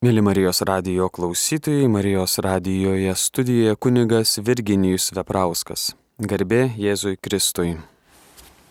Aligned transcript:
Mėly 0.00 0.22
Marijos 0.24 0.62
radijo 0.64 1.10
klausytojai, 1.12 1.88
Marijos 1.92 2.38
radijoje 2.40 3.12
studijoje 3.20 3.76
kunigas 3.76 4.38
Virginijus 4.40 5.10
Veprauskas. 5.12 5.90
Garbė 6.16 6.62
Jėzui 6.80 7.18
Kristui. 7.20 7.74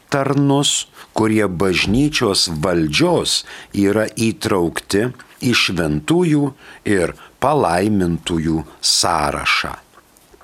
tarnus, 0.09 0.87
kurie 1.13 1.47
bažnyčios 1.47 2.49
valdžios 2.63 3.43
yra 3.73 4.07
įtraukti 4.17 5.09
į 5.45 5.53
šventųjų 5.55 6.49
ir 6.89 7.13
palaimintųjų 7.43 8.63
sąrašą. 8.81 9.75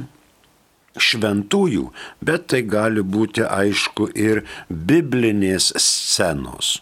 šventųjų, 0.99 1.87
bet 2.25 2.49
tai 2.53 2.65
gali 2.67 3.05
būti 3.05 3.45
aišku 3.45 4.11
ir 4.17 4.45
biblinės 4.69 5.73
scenos 5.77 6.79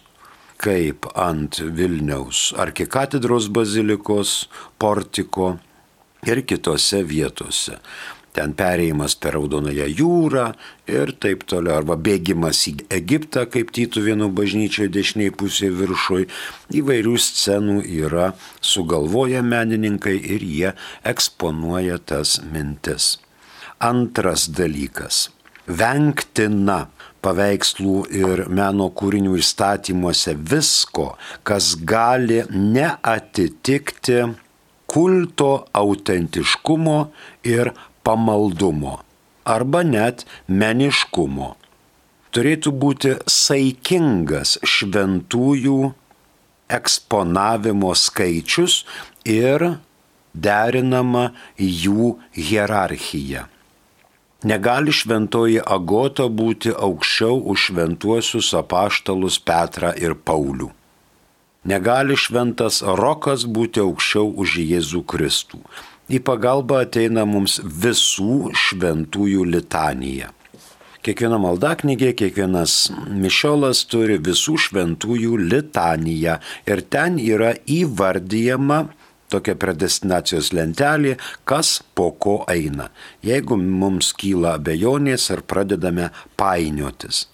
kaip 0.57 1.05
ant 1.13 1.59
Vilniaus 1.61 2.49
arkikatedros 2.57 3.47
bazilikos 3.53 4.47
portiko 4.81 5.57
ir 6.27 6.43
kitose 6.47 7.03
vietose. 7.07 7.79
Ten 8.37 8.51
perėjimas 8.53 9.15
per 9.17 9.33
Raudonąją 9.33 9.87
jūrą 9.97 10.43
ir 10.93 11.11
taip 11.23 11.41
toliau. 11.49 11.79
Arba 11.79 11.95
bėgimas 11.97 12.59
į 12.69 12.75
Egiptą, 12.93 13.47
kaip 13.49 13.71
Tytuvėnų 13.73 14.27
bažnyčioje 14.37 14.91
dešiniai 14.93 15.33
pusėje 15.33 15.71
viršui. 15.79 16.27
Įvairių 16.77 17.15
scenų 17.17 17.79
yra 18.03 18.27
sugalvoję 18.61 19.41
menininkai 19.41 20.13
ir 20.35 20.45
jie 20.45 20.75
eksponuoja 21.13 21.97
tas 21.97 22.37
mintis. 22.53 23.15
Antras 23.81 24.45
dalykas. 24.53 25.31
Vengtina 25.65 26.83
paveikslų 27.25 27.99
ir 28.21 28.45
meno 28.53 28.91
kūrinių 28.93 29.33
įstatymuose 29.41 30.37
visko, 30.37 31.15
kas 31.41 31.73
gali 31.89 32.43
neatitikti 32.53 34.27
kulto 34.97 35.51
autentiškumo 35.77 36.97
ir 37.45 37.69
pamaldumo 38.01 38.95
arba 39.45 39.83
net 39.85 40.23
meniškumo. 40.49 41.51
Turėtų 42.33 42.73
būti 42.81 43.11
saikingas 43.29 44.55
šventųjų 44.65 45.91
eksponavimo 46.77 47.93
skaičius 47.95 48.79
ir 49.25 49.67
derinama 50.47 51.29
jų 51.61 52.15
hierarchija. 52.33 53.45
Negali 54.49 54.93
šventoji 54.93 55.61
Agota 55.77 56.27
būti 56.41 56.73
aukščiau 56.73 57.39
už 57.53 57.69
šventuosius 57.69 58.51
apaštalus 58.57 59.39
Petrą 59.45 59.93
ir 59.97 60.17
Paulių. 60.17 60.73
Negali 61.65 62.15
šventas 62.15 62.83
Rokas 62.85 63.47
būti 63.49 63.81
aukščiau 63.81 64.29
už 64.37 64.59
Jėzų 64.61 65.03
Kristų. 65.09 65.61
Į 66.07 66.21
pagalbą 66.23 66.83
ateina 66.85 67.25
mums 67.27 67.57
visų 67.63 68.53
šventųjų 68.55 69.43
litanija. 69.49 70.31
Kiekviena 71.03 71.37
maldaknygė, 71.39 72.13
kiekvienas 72.19 72.89
mišiolas 73.07 73.85
turi 73.87 74.17
visų 74.19 74.57
šventųjų 74.65 75.37
litaniją 75.39 76.37
ir 76.67 76.83
ten 76.91 77.19
yra 77.19 77.53
įvardyjama 77.63 78.81
tokia 79.31 79.55
predestinacijos 79.59 80.53
lentelė, 80.55 81.15
kas 81.47 81.77
po 81.95 82.11
ko 82.11 82.41
eina. 82.51 82.89
Jeigu 83.23 83.59
mums 83.59 84.13
kyla 84.19 84.57
abejonės 84.59 85.29
ar 85.35 85.43
pradedame 85.47 86.11
painiotis. 86.39 87.25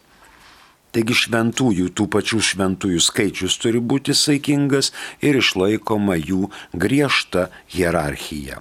Taigi 0.93 1.15
šventųjų, 1.17 1.87
tų 1.97 2.05
pačių 2.13 2.39
šventųjų 2.49 2.99
skaičius 3.01 3.57
turi 3.57 3.79
būti 3.81 4.13
saikingas 4.13 4.91
ir 5.25 5.39
išlaikoma 5.39 6.19
jų 6.21 6.51
griežta 6.77 7.47
hierarchija. 7.73 8.59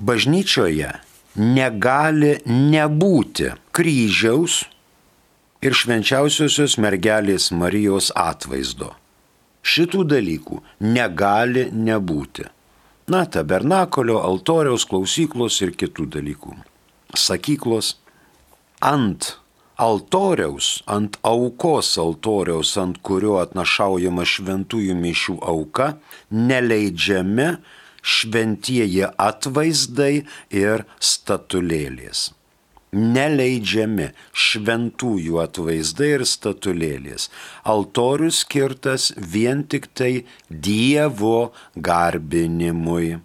Bažnyčioje 0.00 0.94
negali 1.36 2.38
nebūti 2.48 3.52
kryžiaus 3.76 4.62
ir 5.62 5.76
švenčiausiosios 5.76 6.78
mergelės 6.80 7.50
Marijos 7.52 8.08
atvaizdo. 8.16 8.94
Šitų 9.62 10.06
dalykų 10.08 10.58
negali 10.88 11.68
nebūti. 11.70 12.48
Na, 13.12 13.26
tabernakolio, 13.26 14.16
altoriaus, 14.24 14.88
klausyklos 14.88 15.60
ir 15.62 15.76
kitų 15.76 16.08
dalykų. 16.16 16.56
Sakyklos 17.18 17.96
ant 18.80 19.36
altoriaus, 19.82 20.82
ant 20.86 21.18
aukos 21.26 21.94
altoriaus, 22.04 22.74
ant 22.82 23.00
kurio 23.06 23.38
atnašaujama 23.42 24.26
šventųjų 24.34 24.98
mišių 24.98 25.38
auka, 25.54 25.88
neleidžiami 26.30 27.48
šventieji 28.02 29.08
atvaizdai 29.30 30.14
ir 30.62 30.86
statulėlės 31.12 32.30
neleidžiami 32.92 34.10
šventųjų 34.36 35.38
atvaizdai 35.40 36.10
ir 36.18 36.24
statulėlės. 36.28 37.30
Altorius 37.64 38.42
skirtas 38.44 39.10
vien 39.16 39.64
tik 39.64 39.88
tai 39.96 40.12
Dievo 40.48 41.52
garbinimui. 41.76 43.16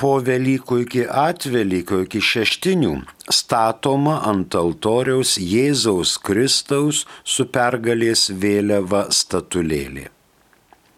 Po 0.00 0.16
Velykų 0.26 0.80
iki 0.84 1.02
atvelykų 1.06 2.00
iki 2.04 2.20
šeštinių 2.28 2.94
statoma 3.30 4.16
ant 4.30 4.54
altoriaus 4.58 5.36
Jėzaus 5.38 6.16
Kristaus 6.18 7.04
su 7.22 7.46
pergalės 7.46 8.26
vėliava 8.42 9.06
statulėlė. 9.14 10.08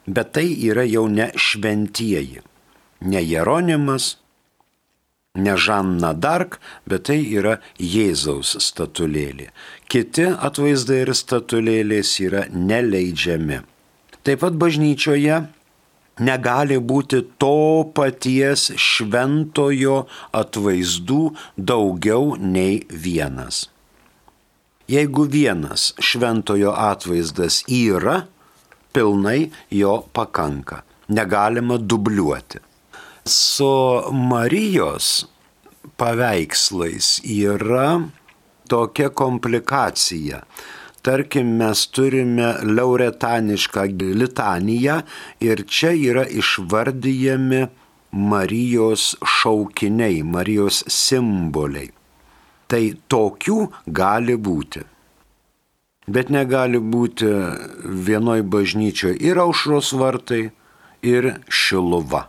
Bet 0.06 0.32
tai 0.38 0.46
yra 0.68 0.84
jau 0.86 1.08
ne 1.10 1.28
šventieji, 1.34 2.40
ne 3.10 3.22
Jeronimas, 3.22 4.14
ne 5.36 5.56
Žanna 5.56 6.12
Dark, 6.14 6.60
bet 6.86 7.08
tai 7.10 7.18
yra 7.38 7.58
Jėzaus 7.78 8.54
statulėlė. 8.62 9.50
Kiti 9.90 10.30
atvaizdai 10.30 11.02
ir 11.04 11.12
statulėlės 11.14 12.14
yra 12.24 12.46
neleidžiami. 12.52 13.60
Taip 14.24 14.40
pat 14.42 14.56
bažnyčioje 14.58 15.42
negali 16.20 16.78
būti 16.80 17.22
to 17.38 17.86
paties 17.94 18.70
šventojo 18.76 20.06
atvaizdų 20.32 21.22
daugiau 21.56 22.36
nei 22.40 22.84
vienas. 22.90 23.66
Jeigu 24.86 25.26
vienas 25.26 25.90
šventojo 25.98 26.70
atvaizdas 26.78 27.64
yra, 27.66 28.20
pilnai 28.94 29.50
jo 29.70 29.96
pakanka. 30.12 30.82
Negalima 31.08 31.76
dubliuoti. 31.78 32.58
Su 33.26 34.02
Marijos 34.12 35.26
paveikslais 35.98 37.20
yra 37.24 38.00
tokia 38.68 39.10
komplikacija. 39.10 40.42
Tarkim, 41.06 41.52
mes 41.60 41.84
turime 41.94 42.48
lauretanišką 42.66 43.84
litaniją 44.20 44.96
ir 45.46 45.62
čia 45.70 45.92
yra 45.94 46.24
išvardyjami 46.26 47.60
Marijos 48.10 49.12
šaukiniai, 49.22 50.24
Marijos 50.26 50.80
simboliai. 50.90 51.92
Tai 52.66 52.82
tokių 53.14 53.58
gali 53.86 54.34
būti. 54.48 54.82
Bet 56.10 56.34
negali 56.34 56.82
būti 56.82 57.30
vienoj 58.10 58.42
bažnyčioje 58.50 59.20
ir 59.28 59.38
aušros 59.46 59.92
vartai, 59.94 60.48
ir 61.06 61.32
šiluva. 61.46 62.26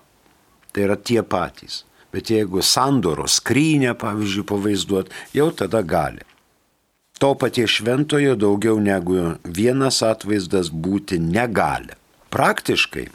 Tai 0.69 0.85
yra 0.85 1.01
tie 1.01 1.23
patys. 1.25 1.81
Bet 2.13 2.29
jeigu 2.29 2.61
sandoro 2.61 3.25
skrynę, 3.25 3.97
pavyzdžiui, 3.97 4.45
pavaizduot, 4.53 5.13
jau 5.33 5.49
tada 5.49 5.81
gali. 5.81 6.26
To 7.17 7.33
paties 7.33 7.69
šventojo 7.69 8.35
daugiau 8.37 8.79
negu 8.79 9.17
vienas 9.43 10.03
atvaizdas 10.05 10.69
būti 10.69 11.17
negali. 11.17 11.95
Praktiškai 12.29 13.07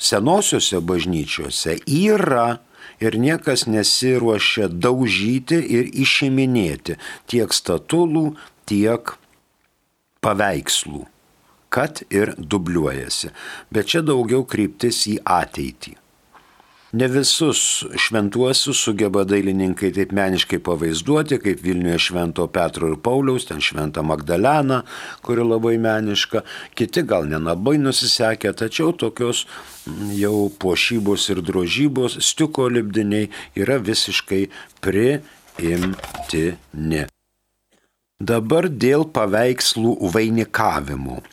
senosiuose 0.00 0.80
bažnyčiose 0.80 1.76
yra 1.84 2.46
ir 3.04 3.18
niekas 3.20 3.66
nesiruošia 3.68 4.70
daužyti 4.72 5.58
ir 5.76 5.90
išiminėti 6.04 6.96
tiek 7.28 7.52
statulų, 7.52 8.32
tiek 8.64 9.16
paveikslų, 10.24 11.04
kad 11.68 12.04
ir 12.08 12.32
dubliuojasi. 12.38 13.34
Bet 13.74 13.92
čia 13.92 14.00
daugiau 14.06 14.46
kryptis 14.48 15.04
į 15.12 15.18
ateitį. 15.26 15.98
Ne 16.92 17.06
visus 17.08 17.84
šventuosius 17.96 18.76
sugeba 18.84 19.24
dailininkai 19.24 19.88
taip 19.96 20.10
meniškai 20.12 20.58
pavaizduoti, 20.60 21.38
kaip 21.40 21.62
Vilniuje 21.64 21.98
švento 22.06 22.44
Petro 22.52 22.90
ir 22.92 22.98
Pauliaus, 23.00 23.46
ten 23.48 23.64
šventą 23.64 24.02
Magdaleną, 24.04 24.82
kuri 25.24 25.40
labai 25.40 25.78
meniška, 25.80 26.42
kiti 26.76 27.00
gal 27.08 27.24
nelabai 27.30 27.78
nusisekė, 27.80 28.52
tačiau 28.60 28.92
tokios 28.92 29.46
mm, 29.48 30.12
jau 30.20 30.52
puošybos 30.60 31.30
ir 31.32 31.40
drožybos, 31.40 32.20
stiuko 32.28 32.68
lipdiniai 32.68 33.32
yra 33.56 33.80
visiškai 33.80 34.42
priimtini. 34.84 35.88
Dabar 38.20 38.68
dėl 38.68 39.08
paveikslų 39.16 39.96
vainikavimų. 40.12 41.24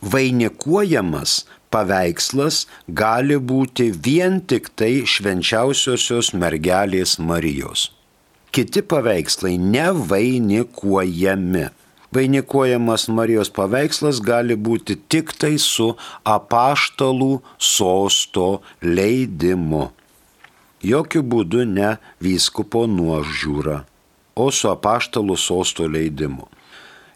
Vainikuojamas 0.00 1.44
paveikslas 1.74 2.56
gali 3.00 3.36
būti 3.52 3.86
vien 4.06 4.40
tik 4.52 4.64
tai 4.78 4.92
švenčiausiosios 5.06 6.26
mergelės 6.34 7.18
Marijos. 7.18 7.80
Kiti 8.50 8.82
paveikslai 8.82 9.58
nevainikuojami. 9.58 11.66
Vainikuojamas 12.14 13.08
Marijos 13.14 13.50
paveikslas 13.54 14.20
gali 14.20 14.56
būti 14.58 14.96
tik 15.08 15.32
tai 15.38 15.58
su 15.62 15.96
apaštalų 16.26 17.40
sosto 17.56 18.62
leidimu. 18.82 19.90
Jokių 20.82 21.22
būdų 21.22 21.64
ne 21.70 21.98
vyskupo 22.24 22.86
nuožiūra 22.90 23.84
o 24.40 24.48
su 24.54 24.70
apaštalų 24.70 25.36
sosto 25.38 25.86
leidimu. 25.88 26.48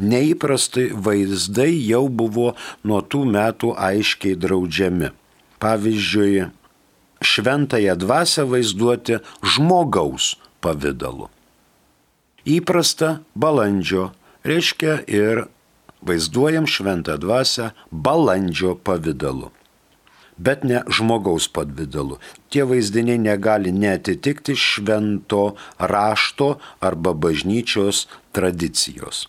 Neįprastai 0.00 0.90
vaizdai 0.92 1.72
jau 1.88 2.06
buvo 2.08 2.52
nuo 2.84 3.00
tų 3.00 3.22
metų 3.32 3.72
aiškiai 3.76 4.36
draudžiami. 4.36 5.08
Pavyzdžiui, 5.62 6.50
šventąją 7.24 7.96
dvasę 7.96 8.44
vaizduoti 8.44 9.22
žmogaus 9.40 10.34
pavydalu 10.60 11.30
įprasta 12.46 13.20
balandžio, 13.34 14.12
reiškia 14.46 15.02
ir 15.10 15.46
vaizduojam 16.06 16.68
šventą 16.70 17.18
dvasę 17.18 17.72
balandžio 17.90 18.76
pavydalu. 18.78 19.50
Bet 20.36 20.64
ne 20.64 20.82
žmogaus 20.92 21.48
pavydalu. 21.48 22.18
Tie 22.52 22.64
vaizdiniai 22.68 23.18
negali 23.18 23.72
netitikti 23.72 24.56
švento 24.56 25.56
rašto 25.78 26.56
arba 26.80 27.14
bažnyčios 27.16 28.04
tradicijos. 28.36 29.26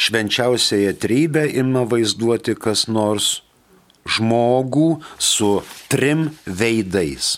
Švenčiausiąją 0.00 0.92
trybę 0.96 1.44
ima 1.60 1.84
vaizduoti 1.84 2.54
kas 2.56 2.86
nors 2.88 3.42
žmogų 4.08 5.00
su 5.18 5.50
trim 5.92 6.30
veidais. 6.46 7.36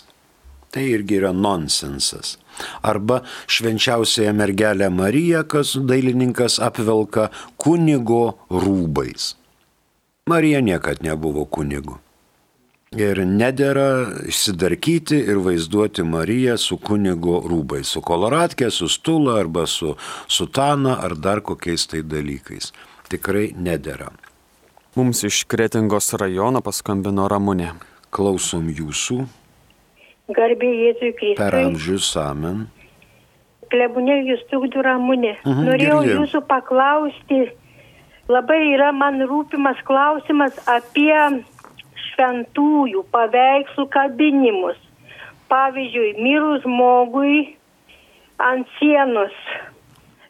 Tai 0.71 0.85
irgi 0.89 1.19
yra 1.19 1.33
nonsensas 1.35 2.37
arba 2.81 3.21
švenčiausiąją 3.47 4.33
mergelę 4.33 4.89
Mariją, 4.89 5.43
kas 5.43 5.77
dailininkas 5.77 6.59
apvelka 6.59 7.29
kunigo 7.57 8.37
rūbais. 8.49 9.33
Marija 10.27 10.61
niekad 10.61 11.03
nebuvo 11.03 11.45
kunigu. 11.45 11.97
Ir 12.93 13.23
nedėra 13.25 13.87
išsidarkyti 14.29 15.17
ir 15.31 15.39
vaizduoti 15.41 16.03
Mariją 16.05 16.57
su 16.61 16.77
kunigo 16.77 17.39
rūbais, 17.49 17.89
su 17.89 18.01
koloratkė, 18.05 18.69
su 18.69 18.85
stula 18.91 19.39
arba 19.41 19.65
su 19.65 19.95
sutana 20.29 20.99
ar 21.01 21.15
dar 21.17 21.41
kokiais 21.41 21.87
tai 21.89 22.03
dalykais. 22.05 22.69
Tikrai 23.09 23.53
nedėra. 23.57 24.11
Mums 24.93 25.23
iš 25.25 25.43
Kretingos 25.49 26.11
rajono 26.21 26.61
paskambino 26.61 27.25
Ramūnė. 27.31 27.71
Klausom 28.13 28.67
jūsų. 28.69 29.23
Garbė 30.37 30.69
Jėzui 30.69 31.09
Kristui. 31.17 31.39
Per 31.41 31.57
amžius 31.63 32.11
amen. 32.21 32.67
Klebunė 33.73 34.19
jūs 34.27 34.43
tukdu 34.51 34.83
ramunė. 34.85 35.33
Mhm, 35.41 35.65
Norėjau 35.65 35.97
girdėjau. 36.03 36.19
jūsų 36.21 36.41
paklausti, 36.45 37.39
labai 38.29 38.59
yra 38.75 38.91
man 38.93 39.17
rūpimas 39.25 39.81
klausimas 39.87 40.53
apie 40.69 41.43
šventųjų 42.13 43.03
paveikslų 43.13 43.87
kabinimus. 43.93 44.79
Pavyzdžiui, 45.51 46.15
mirus 46.23 46.63
žmogui 46.63 47.53
ant 48.41 48.69
sienos 48.79 49.35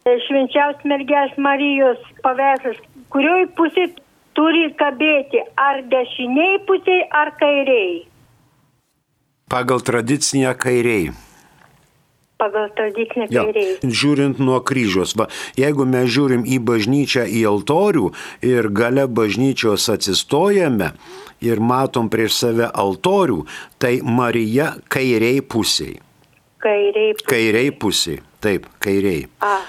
švenčiaus 0.03 0.81
mergelės 0.83 1.37
Marijos 1.39 1.99
paveikslas, 2.25 2.79
kurioj 3.13 3.45
pusė 3.55 3.87
turi 4.35 4.65
kabėti 4.79 5.43
ar 5.55 5.83
dešiniai 5.91 6.59
pusiai, 6.67 7.05
ar 7.07 7.31
kairiai. 7.39 8.01
Pagal 9.49 9.83
tradicinę 9.85 10.55
kairiai. 10.59 11.13
Pagal 12.43 12.69
tradicinę 12.75 13.27
Ja, 13.31 13.45
kairiai. 13.47 13.77
žiūrint 13.88 14.39
nuo 14.43 14.59
kryžiaus. 14.59 15.15
Va, 15.15 15.29
jeigu 15.55 15.85
mes 15.88 16.09
žiūrim 16.12 16.43
į 16.43 16.59
bažnyčią, 16.59 17.23
į 17.23 17.45
altorių 17.47 18.09
ir 18.43 18.67
gale 18.67 19.07
bažnyčios 19.07 19.88
atsistojame 19.93 20.91
ir 21.39 21.63
matom 21.63 22.09
prieš 22.12 22.41
save 22.41 22.67
altorių, 22.67 23.45
tai 23.79 24.01
Marija 24.03 24.73
kairiai 24.91 25.39
pusiai. 25.39 26.01
Kairiai. 26.59 27.13
pusiai. 27.15 27.29
Kairiai 27.31 27.71
pusiai. 27.71 28.19
Taip, 28.43 28.67
kairiai. 28.83 29.27
A. 29.39 29.62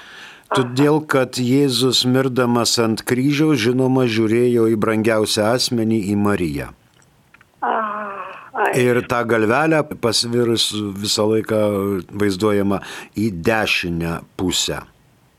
Todėl, 0.55 1.01
kad 1.07 1.39
Jėzus 1.39 2.05
mirdamas 2.07 2.77
ant 2.83 3.03
kryžiaus, 3.07 3.59
žinoma, 3.59 4.07
žiūrėjo 4.07 4.69
į 4.71 4.79
brangiausią 4.79 5.55
asmenį, 5.55 5.99
į 6.11 6.17
Mariją. 6.19 6.69
Ai. 8.55 8.73
Ir 8.85 9.03
tą 9.11 9.25
galvelę 9.27 9.83
pasvirus 10.01 10.71
visą 11.03 11.27
laiką 11.33 11.61
vaizduojama 12.15 12.81
į 13.19 13.31
dešinę 13.45 14.19
pusę. 14.39 14.85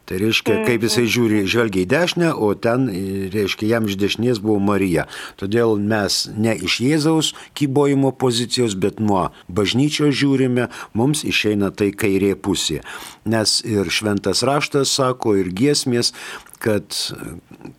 Tai 0.05 0.19
reiškia, 0.21 0.59
kaip 0.67 0.83
jisai 0.85 1.07
žiūri, 1.09 1.39
žvelgia 1.49 1.81
į 1.81 1.87
dešinę, 1.89 2.27
o 2.37 2.51
ten, 2.61 2.85
reiškia, 3.33 3.71
jam 3.71 3.87
iš 3.89 3.95
dešinės 3.97 4.41
buvo 4.43 4.59
Marija. 4.61 5.07
Todėl 5.41 5.79
mes 5.81 6.19
ne 6.29 6.53
iš 6.67 6.75
Jėzaus 6.83 7.31
kybojimo 7.57 8.11
pozicijos, 8.13 8.75
bet 8.77 9.01
nuo 9.01 9.31
bažnyčios 9.49 10.13
žiūrime, 10.13 10.67
mums 10.93 11.25
išeina 11.25 11.71
tai 11.73 11.89
kairė 11.89 12.35
pusė. 12.37 12.83
Nes 13.25 13.57
ir 13.65 13.89
šventas 13.89 14.45
raštas 14.45 14.93
sako, 14.93 15.39
ir 15.41 15.49
giesmės, 15.49 16.13
kad 16.61 16.93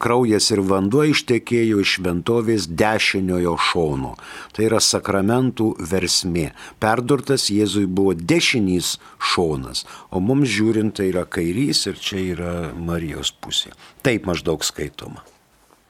kraujas 0.02 0.50
ir 0.54 0.62
vanduo 0.66 1.04
ištekėjo 1.10 1.80
iš 1.82 1.96
šventovės 1.98 2.66
dešiniojo 2.68 3.56
šono. 3.68 4.14
Tai 4.56 4.66
yra 4.68 4.80
sakramentų 4.82 5.72
versmė. 5.92 6.50
Perdurtas 6.82 7.48
Jėzui 7.52 7.86
buvo 7.86 8.14
dešinys 8.16 8.96
šonas, 9.32 9.84
o 10.10 10.20
mums 10.20 10.50
žiūrint 10.52 10.96
tai 10.98 11.10
yra 11.12 11.26
kairys 11.28 11.86
ir 11.90 12.00
čia 12.00 12.20
yra 12.34 12.54
Marijos 12.74 13.32
pusė. 13.32 13.72
Taip 14.06 14.28
maždaug 14.28 14.64
skaitoma. 14.66 15.24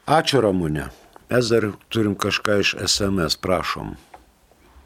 Ačiū 0.06 0.42
Ramūne. 0.44 0.90
Mes 1.30 1.48
dar 1.50 1.72
turim 1.90 2.14
kažką 2.14 2.60
iš 2.62 2.76
SMS, 2.86 3.34
prašom. 3.42 3.96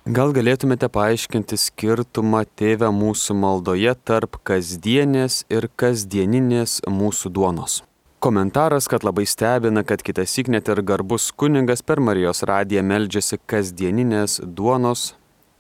Gal 0.09 0.33
galėtumėte 0.33 0.89
paaiškinti 0.89 1.59
skirtumą 1.61 2.47
tėvę 2.57 2.89
mūsų 2.97 3.37
maldoje 3.37 3.93
tarp 4.09 4.41
kasdienės 4.49 5.43
ir 5.53 5.69
kasdieninės 5.77 6.81
mūsų 6.89 7.35
duonos? 7.37 7.83
Komentaras, 8.21 8.89
kad 8.89 9.05
labai 9.05 9.25
stebina, 9.27 9.83
kad 9.83 10.03
kitas 10.05 10.37
net 10.53 10.69
ir 10.69 10.83
garbus 10.83 11.31
kuningas 11.33 11.81
per 11.83 12.01
Marijos 12.05 12.43
radiją 12.45 12.83
meldžiasi 12.85 13.39
kasdieninės 13.49 14.43
duonos. 14.45 15.15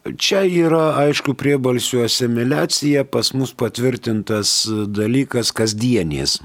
Čia 0.05 0.43
yra, 0.45 0.83
aišku, 1.01 1.33
priebalsių 1.41 2.03
asimiliacija, 2.05 3.07
pas 3.09 3.33
mus 3.33 3.55
patvirtintas 3.57 4.53
dalykas 4.93 5.55
kasdienės. 5.57 6.43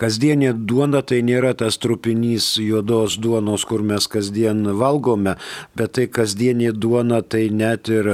Kasdienė 0.00 0.54
duona 0.56 1.04
tai 1.04 1.20
nėra 1.20 1.52
tas 1.52 1.76
trupinys 1.76 2.54
juodos 2.56 3.18
duonos, 3.20 3.68
kur 3.68 3.84
mes 3.84 4.08
kasdien 4.08 4.64
valgome, 4.80 5.36
bet 5.76 5.98
tai 6.00 6.08
kasdienė 6.08 6.72
duona 6.72 7.20
tai 7.20 7.50
net 7.52 7.92
ir 7.92 8.10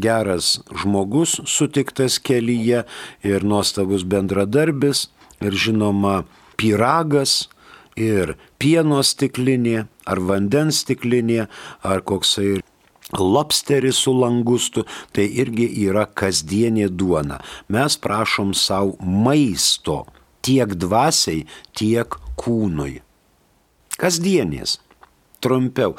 geras 0.00 0.56
žmogus 0.72 1.42
sutiktas 1.44 2.16
kelyje 2.24 2.86
ir 3.20 3.44
nuostabus 3.44 4.08
bendradarbis 4.08 5.10
ir 5.44 5.52
žinoma 5.52 6.22
pyragas 6.60 7.48
ir 7.96 8.36
pieno 8.60 9.00
stiklinė 9.04 9.86
ar 10.06 10.20
vandens 10.28 10.84
stiklinė 10.84 11.46
ar 11.82 12.04
koksai 12.04 12.60
lobsteris 13.18 13.98
su 14.04 14.12
langustu, 14.14 14.84
tai 15.12 15.26
irgi 15.42 15.66
yra 15.88 16.06
kasdienė 16.06 16.88
duona. 16.94 17.40
Mes 17.68 17.96
prašom 17.98 18.52
savo 18.54 18.94
maisto 19.00 20.04
tiek 20.46 20.76
dvasiai, 20.78 21.46
tiek 21.76 22.14
kūnui. 22.40 23.00
Kasdienės. 24.00 24.78
Trumpiau 25.40 25.94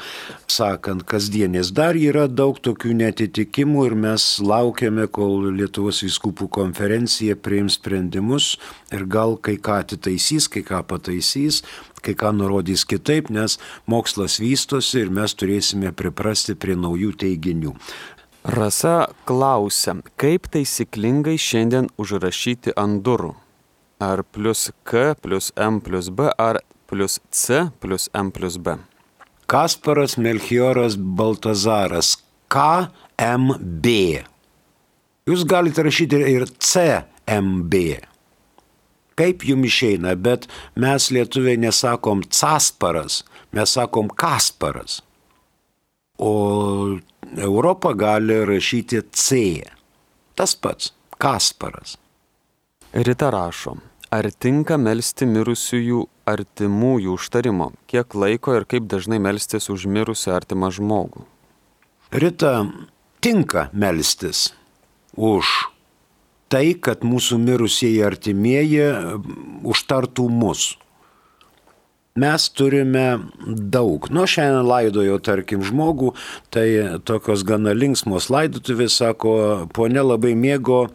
sakant, 0.51 1.01
kasdienės 1.07 1.71
dar 1.73 1.97
yra 1.97 2.27
daug 2.29 2.59
tokių 2.61 2.93
netitikimų 2.99 3.87
ir 3.87 3.95
mes 3.97 4.25
laukiame, 4.43 5.07
kol 5.09 5.49
Lietuvos 5.57 6.03
viskupų 6.05 6.49
konferencija 6.59 7.37
priims 7.39 7.79
sprendimus 7.79 8.53
ir 8.93 9.07
gal 9.09 9.37
kai 9.41 9.57
ką 9.57 9.79
atitaisys, 9.85 10.49
kai 10.51 10.61
ką 10.67 10.83
pataisys, 10.91 11.61
kai 12.05 12.13
ką 12.17 12.33
nurodys 12.37 12.85
kitaip, 12.85 13.31
nes 13.33 13.57
mokslas 13.89 14.37
vystosi 14.43 15.01
ir 15.05 15.13
mes 15.13 15.33
turėsime 15.37 15.93
priprasti 15.97 16.53
prie 16.53 16.77
naujų 16.77 17.15
teiginių. 17.23 17.75
Rasa 18.41 19.11
klausia, 19.29 19.99
kaip 20.21 20.49
taisyklingai 20.53 21.37
šiandien 21.37 21.91
užrašyti 22.01 22.73
ant 22.77 23.01
durų? 23.05 23.35
Ar 24.01 24.23
plus 24.25 24.71
K 24.81 25.13
plus 25.21 25.51
M 25.57 25.77
plus 25.81 26.09
B, 26.09 26.29
ar 26.37 26.63
plus 26.89 27.19
C 27.29 27.67
plus 27.81 28.09
M 28.17 28.33
plus 28.33 28.57
B? 28.57 28.79
Kasparas 29.51 30.15
Melchioras 30.15 30.95
Baltazaras 30.95 32.13
KMB. 32.47 33.87
Jūs 35.27 35.43
galite 35.43 35.83
rašyti 35.83 36.21
ir 36.31 36.45
CMB. 36.55 37.81
Kaip 39.19 39.43
jums 39.43 39.67
išeina, 39.67 40.13
bet 40.15 40.47
mes 40.79 41.09
lietuviai 41.11 41.59
nesakom 41.59 42.23
Casparas, 42.31 43.25
mes 43.51 43.75
sakom 43.75 44.07
Kasparas. 44.23 45.01
O 46.15 46.95
Europa 47.35 47.91
gali 47.91 48.39
rašyti 48.47 49.03
C. 49.11 49.41
Tas 50.31 50.55
pats 50.55 50.93
Kasparas. 51.19 51.97
Rita 52.95 53.27
rašo, 53.35 53.75
ar 54.15 54.31
tinka 54.31 54.79
melstį 54.79 55.27
mirusiųjų 55.35 56.07
artimųjų 56.31 57.17
užtarimo, 57.17 57.71
kiek 57.91 58.15
laiko 58.15 58.55
ir 58.57 58.65
kaip 58.69 58.87
dažnai 58.91 59.19
melstis 59.23 59.69
už 59.71 59.87
mirusią 59.91 60.33
artimą 60.37 60.71
žmogų? 60.73 61.25
Rita, 62.11 62.65
tinka 63.23 63.69
melstis 63.71 64.49
už 65.15 65.47
tai, 66.51 66.73
kad 66.75 67.05
mūsų 67.07 67.39
mirusieji 67.39 68.01
artimieji 68.03 68.87
užtartų 69.63 70.27
mus. 70.27 70.75
Mes 72.19 72.49
turime 72.51 73.21
daug. 73.47 74.09
Nu, 74.11 74.25
šiandien 74.27 74.67
laidojo, 74.67 75.15
tarkim, 75.23 75.61
žmogų, 75.63 76.11
tai 76.51 76.65
tokios 77.07 77.45
gana 77.47 77.71
linksmos 77.71 78.27
laidotuvės, 78.33 78.97
sako, 78.99 79.35
ponė 79.71 80.03
labai 80.03 80.33
mėgo 80.35 80.89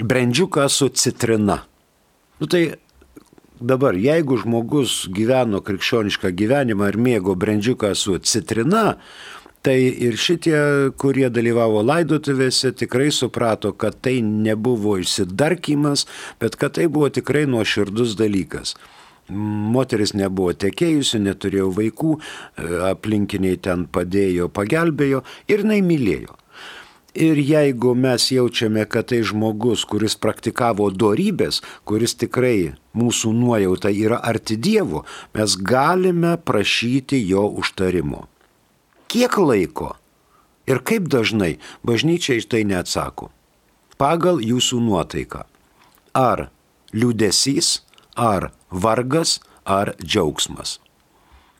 brandžiuką 0.00 0.64
su 0.72 0.88
citrina. 0.96 1.60
Nu, 2.40 2.48
tai 2.48 2.62
dabar, 3.60 3.96
jeigu 3.98 4.38
žmogus 4.42 5.04
gyveno 5.14 5.60
krikščionišką 5.64 6.32
gyvenimą 6.34 6.90
ir 6.92 6.98
mėgo 6.98 7.36
brandžiuką 7.38 7.94
su 7.98 8.18
citrina, 8.18 8.94
Tai 9.64 9.78
ir 9.80 10.18
šitie, 10.20 10.56
kurie 11.00 11.30
dalyvavo 11.32 11.80
laidotuvėse, 11.88 12.74
tikrai 12.76 13.06
suprato, 13.16 13.70
kad 13.72 13.96
tai 14.04 14.18
nebuvo 14.20 14.98
išsidarkimas, 15.00 16.04
bet 16.36 16.58
kad 16.60 16.74
tai 16.76 16.84
buvo 16.92 17.08
tikrai 17.08 17.46
nuoširdus 17.48 18.12
dalykas. 18.20 18.74
Moteris 19.32 20.12
nebuvo 20.12 20.52
tekėjusi, 20.52 21.22
neturėjo 21.24 21.70
vaikų, 21.80 22.12
aplinkiniai 22.90 23.56
ten 23.64 23.88
padėjo, 23.88 24.50
pagelbėjo 24.52 25.24
ir 25.48 25.64
jinai 25.64 25.80
mylėjo. 25.88 26.36
Ir 27.14 27.38
jeigu 27.38 27.94
mes 27.94 28.26
jaučiame, 28.34 28.84
kad 28.90 29.12
tai 29.12 29.22
žmogus, 29.22 29.84
kuris 29.86 30.18
praktikavo 30.18 30.90
dorybės, 30.90 31.62
kuris 31.86 32.16
tikrai 32.18 32.74
mūsų 32.98 33.30
nuojauta 33.38 33.94
yra 33.94 34.18
arti 34.18 34.58
Dievo, 34.58 35.04
mes 35.34 35.54
galime 35.54 36.34
prašyti 36.42 37.22
jo 37.22 37.46
užtarimo 37.62 38.26
kiek 39.14 39.36
laiko 39.38 39.92
ir 40.66 40.80
kaip 40.82 41.06
dažnai 41.06 41.52
bažnyčia 41.86 42.40
iš 42.40 42.48
tai 42.50 42.64
neatsako. 42.66 43.30
Pagal 43.94 44.40
jūsų 44.42 44.80
nuotaiką. 44.82 45.44
Ar 46.18 46.48
liūdėsys, 46.90 47.84
ar 48.18 48.50
vargas, 48.70 49.38
ar 49.62 49.92
džiaugsmas. 50.02 50.80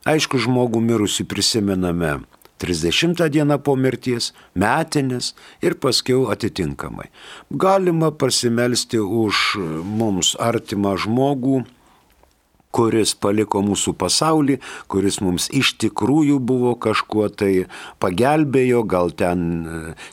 Aišku, 0.03 0.41
žmogų 0.43 0.83
mirusi 0.83 1.23
prisimename 1.31 2.25
30 2.65 3.29
dieną 3.37 3.61
po 3.61 3.77
mirties, 3.77 4.33
metinės 4.57 5.33
ir 5.65 5.77
paskiau 5.77 6.27
atitinkamai. 6.35 7.11
Galima 7.51 8.11
pasimelsti 8.11 9.01
už 9.01 9.47
mums 9.85 10.35
artimą 10.41 10.97
žmogų, 11.05 11.65
kuris 12.75 13.15
paliko 13.15 13.63
mūsų 13.63 13.95
pasaulį, 14.01 14.59
kuris 14.91 15.21
mums 15.23 15.47
iš 15.55 15.75
tikrųjų 15.83 16.41
buvo 16.43 16.75
kažkuo 16.75 17.29
tai 17.31 17.67
pagelbėjo, 18.03 18.83
gal 18.91 19.15
ten 19.15 19.45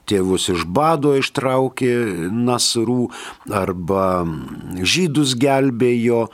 tėvus 0.09 0.49
iš 0.53 0.67
bado 0.69 1.15
ištraukė 1.17 1.93
nasrų, 2.29 3.09
arba 3.49 4.05
žydus 4.77 5.33
gelbėjo, 5.41 6.27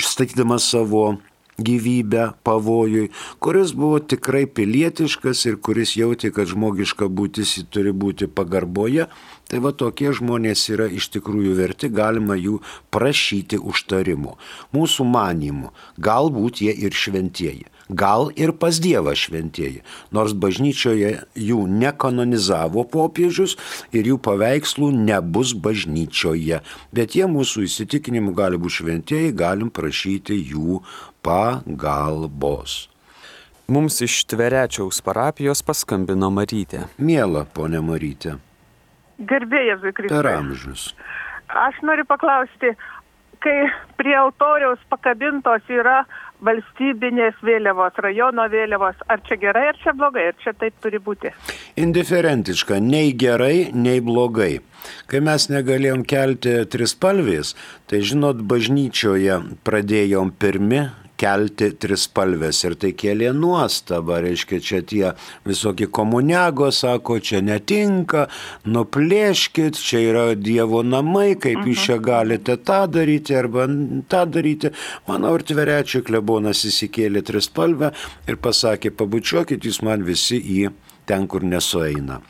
išstatydamas 0.00 0.70
savo 0.72 1.18
gyvybę 1.58 2.32
pavojui, 2.42 3.08
kuris 3.42 3.72
buvo 3.74 3.98
tikrai 3.98 4.46
pilietiškas 4.46 5.44
ir 5.50 5.58
kuris 5.58 5.96
jautė, 5.98 6.30
kad 6.34 6.50
žmogiška 6.50 7.10
būtis 7.10 7.56
turi 7.74 7.92
būti 7.92 8.30
pagarboje, 8.30 9.08
tai 9.50 9.62
va 9.64 9.72
tokie 9.72 10.12
žmonės 10.14 10.68
yra 10.74 10.86
iš 11.00 11.10
tikrųjų 11.16 11.56
verti, 11.58 11.90
galima 11.90 12.38
jų 12.38 12.60
prašyti 12.94 13.58
užtarimo. 13.58 14.38
Mūsų 14.76 15.08
manimų, 15.08 15.72
galbūt 15.98 16.62
jie 16.66 16.74
ir 16.86 16.94
šventieji 16.94 17.66
gal 17.88 18.30
ir 18.36 18.52
pas 18.52 18.78
Dievą 18.80 19.14
šventieji, 19.16 19.82
nors 20.12 20.34
bažnyčioje 20.36 21.14
jų 21.34 21.60
nekanonizavo 21.68 22.84
popiežius 22.88 23.56
ir 23.92 24.10
jų 24.12 24.18
paveikslų 24.24 24.90
nebus 24.96 25.54
bažnyčioje, 25.56 26.60
bet 26.92 27.16
jie 27.16 27.26
mūsų 27.30 27.64
įsitikinimu 27.68 28.34
gali 28.36 28.60
būti 28.60 28.82
šventieji, 28.82 29.34
galim 29.36 29.70
prašyti 29.70 30.36
jų 30.52 30.82
pagalbos. 31.24 32.86
Mums 33.68 34.00
iš 34.00 34.22
Tverečiaus 34.24 35.02
parapijos 35.04 35.60
paskambino 35.60 36.30
Marytė. 36.32 36.86
Mėla, 36.96 37.44
ponė 37.52 37.82
Marytė. 37.84 38.38
Gerbėjas 39.18 39.82
Kristus. 39.82 40.14
Per 40.14 40.28
amžius. 40.30 40.84
Aš 41.48 41.80
noriu 41.84 42.06
paklausti, 42.08 42.70
kai 43.44 43.56
prie 44.00 44.14
altoriaus 44.16 44.80
pakabintos 44.88 45.68
yra 45.68 46.02
valstybinės 46.44 47.38
vėliavos, 47.44 47.98
rajono 48.04 48.46
vėliavos, 48.50 49.00
ar 49.10 49.22
čia 49.26 49.38
gerai, 49.40 49.68
ar 49.72 49.80
čia 49.82 49.94
blogai, 49.96 50.28
ar 50.30 50.38
čia 50.42 50.54
taip 50.58 50.76
turi 50.82 51.00
būti? 51.02 51.32
Indiferentiška, 51.80 52.78
nei 52.82 53.12
gerai, 53.18 53.70
nei 53.74 54.02
blogai. 54.04 54.58
Kai 55.10 55.20
mes 55.24 55.48
negalėjom 55.50 56.04
kelti 56.08 56.54
trispalvės, 56.70 57.54
tai 57.90 58.02
žinot, 58.06 58.44
bažnyčioje 58.46 59.40
pradėjom 59.66 60.32
pirmi 60.38 60.86
kelti 61.18 61.70
trispalvės 61.82 62.62
ir 62.68 62.76
tai 62.80 62.92
kėlė 62.98 63.32
nuostabą, 63.36 64.20
reiškia, 64.24 64.60
čia 64.62 64.80
tie 64.86 65.12
visokie 65.48 65.88
komuniago 65.90 66.70
sako, 66.74 67.18
čia 67.18 67.42
netinka, 67.44 68.26
nuplėškit, 68.68 69.78
čia 69.82 70.02
yra 70.06 70.24
Dievo 70.38 70.84
namai, 70.86 71.34
kaip 71.40 71.66
jūs 71.66 71.88
čia 71.88 71.98
galite 72.02 72.58
tą 72.62 72.84
daryti 72.92 73.36
arba 73.38 73.66
tą 74.10 74.24
daryti. 74.30 74.72
Manau, 75.10 75.34
ir 75.38 75.46
tverečių 75.48 76.04
klebonas 76.06 76.64
įsikėlė 76.68 77.24
trispalvę 77.26 77.92
ir 78.28 78.40
pasakė, 78.42 78.94
pabučiuokit 78.94 79.66
jūs 79.66 79.82
man 79.86 80.06
visi 80.06 80.38
į 80.38 80.68
ten, 81.08 81.26
kur 81.26 81.46
nesueina. 81.46 82.22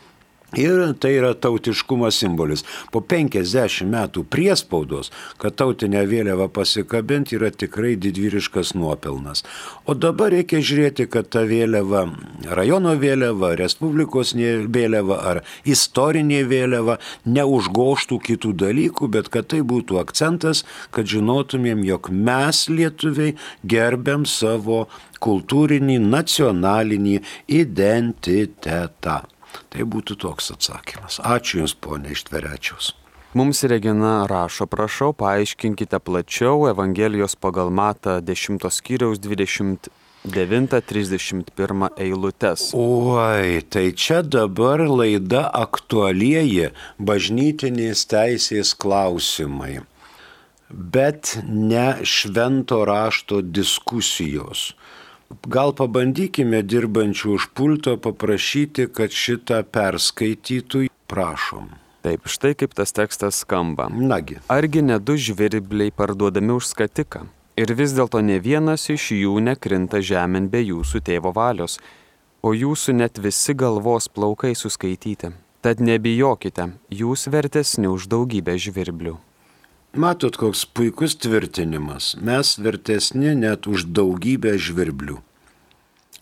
Ir 0.57 0.93
tai 0.97 1.11
yra 1.19 1.35
tautiškumo 1.37 2.09
simbolis. 2.09 2.63
Po 2.89 3.03
50 3.05 3.85
metų 3.85 4.23
priespaudos, 4.33 5.11
kad 5.37 5.53
tautinę 5.61 6.01
vėliavą 6.09 6.47
pasikabinti 6.53 7.37
yra 7.37 7.51
tikrai 7.53 7.93
didvyriškas 8.01 8.73
nuopelnas. 8.73 9.43
O 9.85 9.93
dabar 9.93 10.33
reikia 10.33 10.63
žiūrėti, 10.65 11.05
kad 11.13 11.29
ta 11.29 11.45
vėliava, 11.45 12.07
rajono 12.49 12.95
vėliava, 12.97 13.53
Respublikos 13.59 14.33
vėliava 14.33 15.21
ar 15.31 15.43
istorinė 15.69 16.41
vėliava 16.49 16.97
neužgoštų 17.29 18.19
kitų 18.31 18.55
dalykų, 18.65 19.13
bet 19.13 19.29
kad 19.29 19.51
tai 19.53 19.61
būtų 19.61 20.01
akcentas, 20.01 20.65
kad 20.89 21.05
žinotumėm, 21.05 21.85
jog 21.85 22.09
mes 22.09 22.65
lietuviai 22.73 23.35
gerbiam 23.61 24.25
savo 24.25 24.87
kultūrinį, 25.21 25.99
nacionalinį 26.09 27.19
identitetą. 27.61 29.21
Tai 29.69 29.85
būtų 29.85 30.17
toks 30.23 30.49
atsakymas. 30.55 31.19
Ačiū 31.21 31.61
Jums, 31.61 31.75
ponė 31.77 32.09
Ištverečiaus. 32.15 32.95
Mums 33.37 33.61
Regina 33.69 34.25
rašo, 34.25 34.65
prašau, 34.65 35.13
paaiškinkite 35.13 36.01
plačiau 36.01 36.65
Evangelijos 36.71 37.37
pagal 37.37 37.69
Mata 37.69 38.25
10 38.25 38.65
skyriaus 38.73 39.21
29-31 39.21 41.93
eilutes. 41.93 42.73
Oi, 42.73 43.61
tai 43.69 43.93
čia 43.93 44.25
dabar 44.25 44.81
laida 44.89 45.45
aktualieji 45.53 46.73
bažnytinės 46.97 48.09
teisės 48.09 48.73
klausimai, 48.73 49.85
bet 50.73 51.37
ne 51.45 52.01
švento 52.01 52.81
rašto 52.89 53.45
diskusijos. 53.45 54.73
Gal 55.29 55.75
pabandykime 55.77 56.63
dirbančių 56.65 57.35
už 57.37 57.49
pulto 57.53 57.93
paprašyti, 58.01 58.87
kad 58.89 59.13
šitą 59.13 59.61
perskaitytų. 59.63 60.87
Prašom. 61.09 61.69
Taip, 62.05 62.25
štai 62.31 62.55
kaip 62.57 62.73
tas 62.73 62.93
tekstas 62.95 63.41
skamba. 63.43 63.89
Nagi. 63.89 64.39
Argi 64.49 64.81
ne 64.81 64.97
du 64.99 65.17
žvirbliai 65.19 65.91
parduodami 65.93 66.55
už 66.55 66.71
skatiką? 66.71 67.27
Ir 67.59 67.73
vis 67.75 67.93
dėlto 67.93 68.21
ne 68.23 68.39
vienas 68.39 68.87
iš 68.89 69.11
jų 69.17 69.35
nekrinta 69.43 69.99
žemėn 69.99 70.47
be 70.49 70.63
jūsų 70.63 71.03
tėvo 71.05 71.33
valios, 71.35 71.77
o 72.41 72.55
jūsų 72.55 72.95
net 73.01 73.19
visi 73.19 73.53
galvos 73.53 74.07
plaukai 74.07 74.55
suskaityti. 74.55 75.33
Tad 75.59 75.81
nebijokite, 75.83 76.69
jūs 76.87 77.27
vertesni 77.27 77.91
už 77.91 78.07
daugybę 78.07 78.55
žvirblių. 78.55 79.17
Matot, 79.93 80.35
koks 80.37 80.67
puikus 80.69 81.15
tvirtinimas. 81.17 82.13
Mes 82.21 82.59
vertesni 82.61 83.31
net 83.33 83.65
už 83.65 83.87
daugybę 83.89 84.51
žvirblių. 84.61 85.15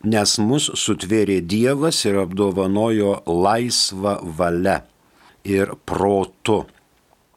Nes 0.07 0.35
mus 0.39 0.69
sutvėrė 0.71 1.41
Dievas 1.43 1.99
ir 2.07 2.15
apdovanojo 2.21 3.17
laisvą 3.27 4.13
valią 4.39 4.77
ir 5.43 5.75
protu. 5.83 6.61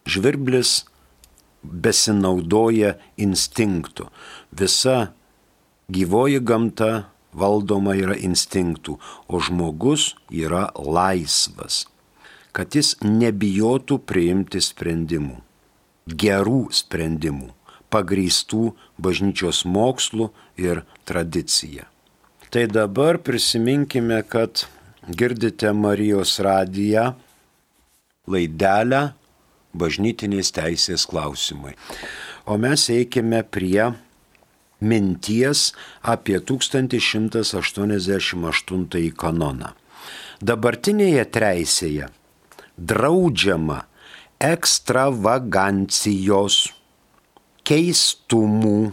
Žvirblis 0.06 0.84
besinaudoja 1.66 2.94
instinktu. 3.18 4.06
Visa 4.54 5.10
gyvoji 5.90 6.38
gamta 6.38 7.10
valdoma 7.34 7.98
yra 7.98 8.14
instinktų, 8.14 9.00
o 9.26 9.42
žmogus 9.42 10.14
yra 10.30 10.68
laisvas, 10.78 11.88
kad 12.54 12.78
jis 12.78 12.94
nebijotų 13.02 13.98
priimti 14.06 14.62
sprendimų 14.62 15.49
gerų 16.10 16.68
sprendimų, 16.74 17.50
pagrįstų 17.90 18.74
bažnyčios 18.98 19.64
mokslų 19.66 20.30
ir 20.60 20.84
tradicija. 21.08 21.86
Tai 22.50 22.66
dabar 22.66 23.18
prisiminkime, 23.22 24.22
kad 24.26 24.66
girdite 25.06 25.72
Marijos 25.72 26.40
radiją 26.42 27.14
laidelę 28.30 29.12
bažnytinės 29.74 30.52
teisės 30.54 31.06
klausimai. 31.06 31.74
O 32.46 32.56
mes 32.58 32.90
eikime 32.90 33.42
prie 33.46 33.92
minties 34.80 35.72
apie 36.02 36.40
1188 36.40 39.12
kanoną. 39.14 39.72
Dabartinėje 40.40 41.24
teisėje 41.36 42.08
draudžiama 42.80 43.84
ekstravagancijos, 44.40 46.72
keistumų, 47.68 48.92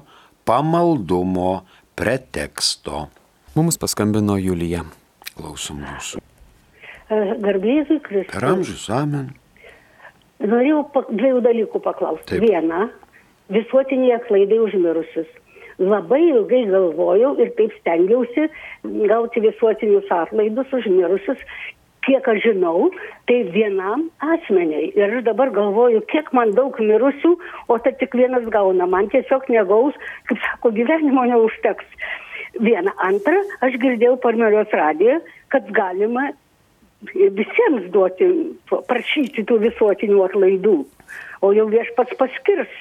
pamaldumo 0.46 1.64
preteksto. 1.98 3.08
Mums 3.54 3.78
paskambino 3.78 4.38
Julija. 4.38 4.84
Klausom 5.34 5.82
jūsų. 5.82 6.22
Garbėzui 7.10 7.98
Per 7.98 8.06
Kristui. 8.06 8.48
amžius, 8.48 8.84
amen. 8.90 9.32
Norėjau 10.44 10.82
dviejų 11.10 11.40
dalykų 11.44 11.80
paklausti. 11.82 12.26
Taip. 12.34 12.44
Viena, 12.44 12.88
visuotiniai 13.54 14.14
atlaidai 14.18 14.58
užmirusius. 14.62 15.30
Labai 15.78 16.22
ilgai 16.30 16.64
galvojau 16.70 17.34
ir 17.42 17.50
taip 17.58 17.72
stengiausi 17.80 18.48
gauti 19.10 19.42
visuotinius 19.42 20.10
atlaidus 20.10 20.70
užmirusius. 20.78 21.40
Kiek 22.04 22.26
aš 22.28 22.42
žinau, 22.44 22.90
tai 23.26 23.38
vienam 23.48 24.10
asmeniai. 24.20 24.90
Ir 24.92 25.08
aš 25.08 25.24
dabar 25.24 25.48
galvoju, 25.50 26.02
kiek 26.12 26.28
man 26.36 26.52
daug 26.52 26.76
mirusių, 26.76 27.32
o 27.72 27.78
tai 27.80 27.94
tik 27.96 28.12
vienas 28.12 28.44
gauna. 28.52 28.86
Man 28.86 29.08
tiesiog 29.08 29.48
negaus, 29.48 29.96
kaip 30.28 30.42
sako, 30.44 30.74
gyvenimo 30.76 31.24
neužteks. 31.30 31.86
Viena. 32.60 32.92
Antra, 33.02 33.40
aš 33.64 33.80
girdėjau 33.82 34.18
per 34.22 34.36
Marijos 34.38 34.74
radiją, 34.76 35.16
kad 35.50 35.72
galima 35.74 36.28
visiems 37.12 37.88
duoti, 37.92 38.28
prašyti 38.68 39.44
tų 39.48 39.58
visuotinių 39.64 40.20
atlaidų. 40.28 40.76
O 41.44 41.52
jau 41.56 41.66
viešpats 41.72 42.16
paskirs. 42.20 42.72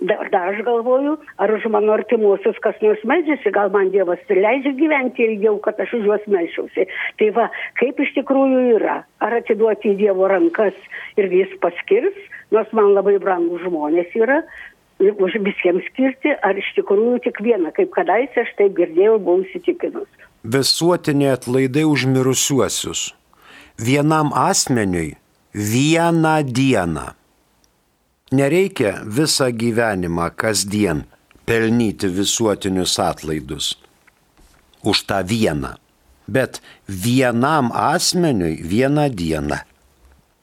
Dar, 0.00 0.30
dar 0.32 0.54
aš 0.54 0.62
galvoju, 0.64 1.18
ar 1.36 1.50
už 1.52 1.66
mano 1.68 1.92
artimuosius 1.92 2.56
kas 2.64 2.78
nors 2.80 3.02
melžiasi, 3.04 3.52
gal 3.52 3.68
man 3.74 3.90
Dievas 3.92 4.22
leidžia 4.32 4.72
gyventi 4.78 5.26
ilgiau, 5.26 5.58
kad 5.60 5.80
aš 5.82 5.92
už 5.98 6.08
juos 6.08 6.24
melšiausi. 6.24 6.86
Tai 7.20 7.28
va, 7.36 7.50
kaip 7.76 8.00
iš 8.00 8.14
tikrųjų 8.16 8.62
yra, 8.78 9.02
ar 9.20 9.36
atiduoti 9.42 9.92
į 9.92 9.98
Dievo 10.00 10.30
rankas 10.32 10.76
ir 11.20 11.28
jis 11.28 11.52
paskirs, 11.60 12.16
nors 12.54 12.72
man 12.72 12.94
labai 12.96 13.18
brangus 13.20 13.60
žmonės 13.66 14.16
yra, 14.16 14.40
už 15.00 15.36
visiems 15.44 15.84
skirti, 15.92 16.32
ar 16.44 16.56
iš 16.56 16.72
tikrųjų 16.80 17.20
tik 17.28 17.44
vieną, 17.44 17.72
kaip 17.76 17.92
kadaise 17.92 18.44
aš 18.44 18.56
taip 18.56 18.76
girdėjau, 18.80 19.20
buvau 19.20 19.44
įsitikinus. 19.44 20.08
Visuotiniai 20.44 21.36
atlaidai 21.36 21.84
užmirusiuosius. 21.88 23.10
Vienam 23.80 24.32
asmeniui 24.36 25.20
vieną 25.54 26.42
dieną. 26.44 27.19
Nereikia 28.30 28.92
visą 29.06 29.50
gyvenimą 29.52 30.30
kasdien 30.36 31.04
pelnyti 31.46 32.08
visuotinius 32.08 32.98
atlaidus 33.02 33.74
už 34.82 35.04
tą 35.08 35.18
vieną, 35.26 35.74
bet 36.28 36.60
vienam 36.88 37.72
asmeniui 37.74 38.62
vieną 38.62 39.08
dieną. 39.10 39.58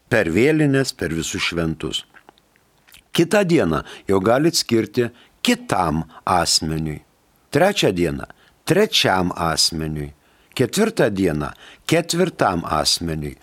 Per 0.08 0.30
vėlinės, 0.32 0.94
per 0.96 1.12
visus 1.12 1.44
šventus. 1.44 2.06
Kitą 3.12 3.44
dieną 3.44 3.82
jau 4.08 4.20
galit 4.24 4.56
skirti 4.56 5.10
kitam 5.44 6.04
asmeniui. 6.24 7.02
Trečią 7.52 7.92
dieną 7.92 8.28
trečiam 8.68 9.32
asmeniui. 9.36 10.12
Ketvirtą 10.58 11.10
dieną 11.10 11.50
ketvirtam 11.86 12.66
asmeniui. 12.66 13.38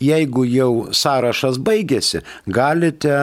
Jeigu 0.00 0.44
jau 0.46 0.72
sąrašas 0.94 1.58
baigėsi, 1.66 2.22
galite 2.46 3.16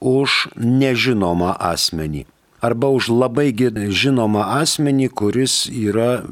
už 0.00 0.48
nežinomą 0.56 1.54
asmenį. 1.60 2.26
Arba 2.60 2.90
už 2.92 3.08
labai 3.08 3.52
žinomą 3.52 4.60
asmenį, 4.60 5.08
kuris 5.08 5.64
yra 5.68 6.24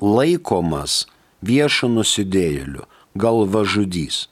laikomas 0.00 1.06
viešo 1.44 1.88
nusidėjėliu, 1.88 2.84
galva 3.14 3.64
žudys. 3.64 4.28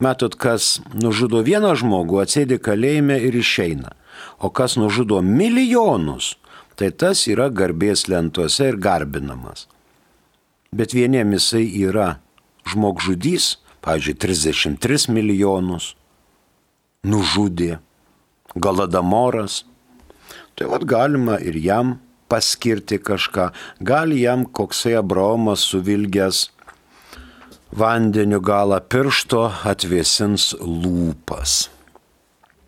Matot, 0.00 0.36
kas 0.38 0.78
nužudo 0.94 1.42
vieną 1.42 1.74
žmogų, 1.74 2.22
atsėdi 2.22 2.60
kalėjime 2.62 3.18
ir 3.18 3.34
išeina. 3.34 3.96
O 4.38 4.48
kas 4.50 4.76
nužudo 4.78 5.20
milijonus, 5.22 6.36
tai 6.78 6.92
tas 6.94 7.26
yra 7.26 7.48
garbės 7.50 8.06
lentuose 8.06 8.70
ir 8.70 8.78
garbinamas. 8.78 9.66
Bet 10.70 10.94
vieniem 10.94 11.34
jisai 11.34 11.66
yra 11.82 12.20
žmogžudys, 12.68 13.58
pavyzdžiui, 13.82 14.14
33 14.22 15.10
milijonus, 15.10 15.96
nužudė, 17.04 17.78
galadamoras. 18.56 19.64
Tai 20.54 20.66
vad 20.72 20.84
galima 20.88 21.38
ir 21.38 21.56
jam 21.56 21.98
paskirti 22.28 22.98
kažką, 22.98 23.50
gali 23.80 24.20
jam 24.22 24.44
koksai 24.44 24.94
Abraomas 24.98 25.60
suvilgęs 25.70 26.50
vandeniu 27.70 28.40
galą 28.40 28.80
piršto 28.80 29.52
atvėsins 29.64 30.54
lūpas. 30.60 31.68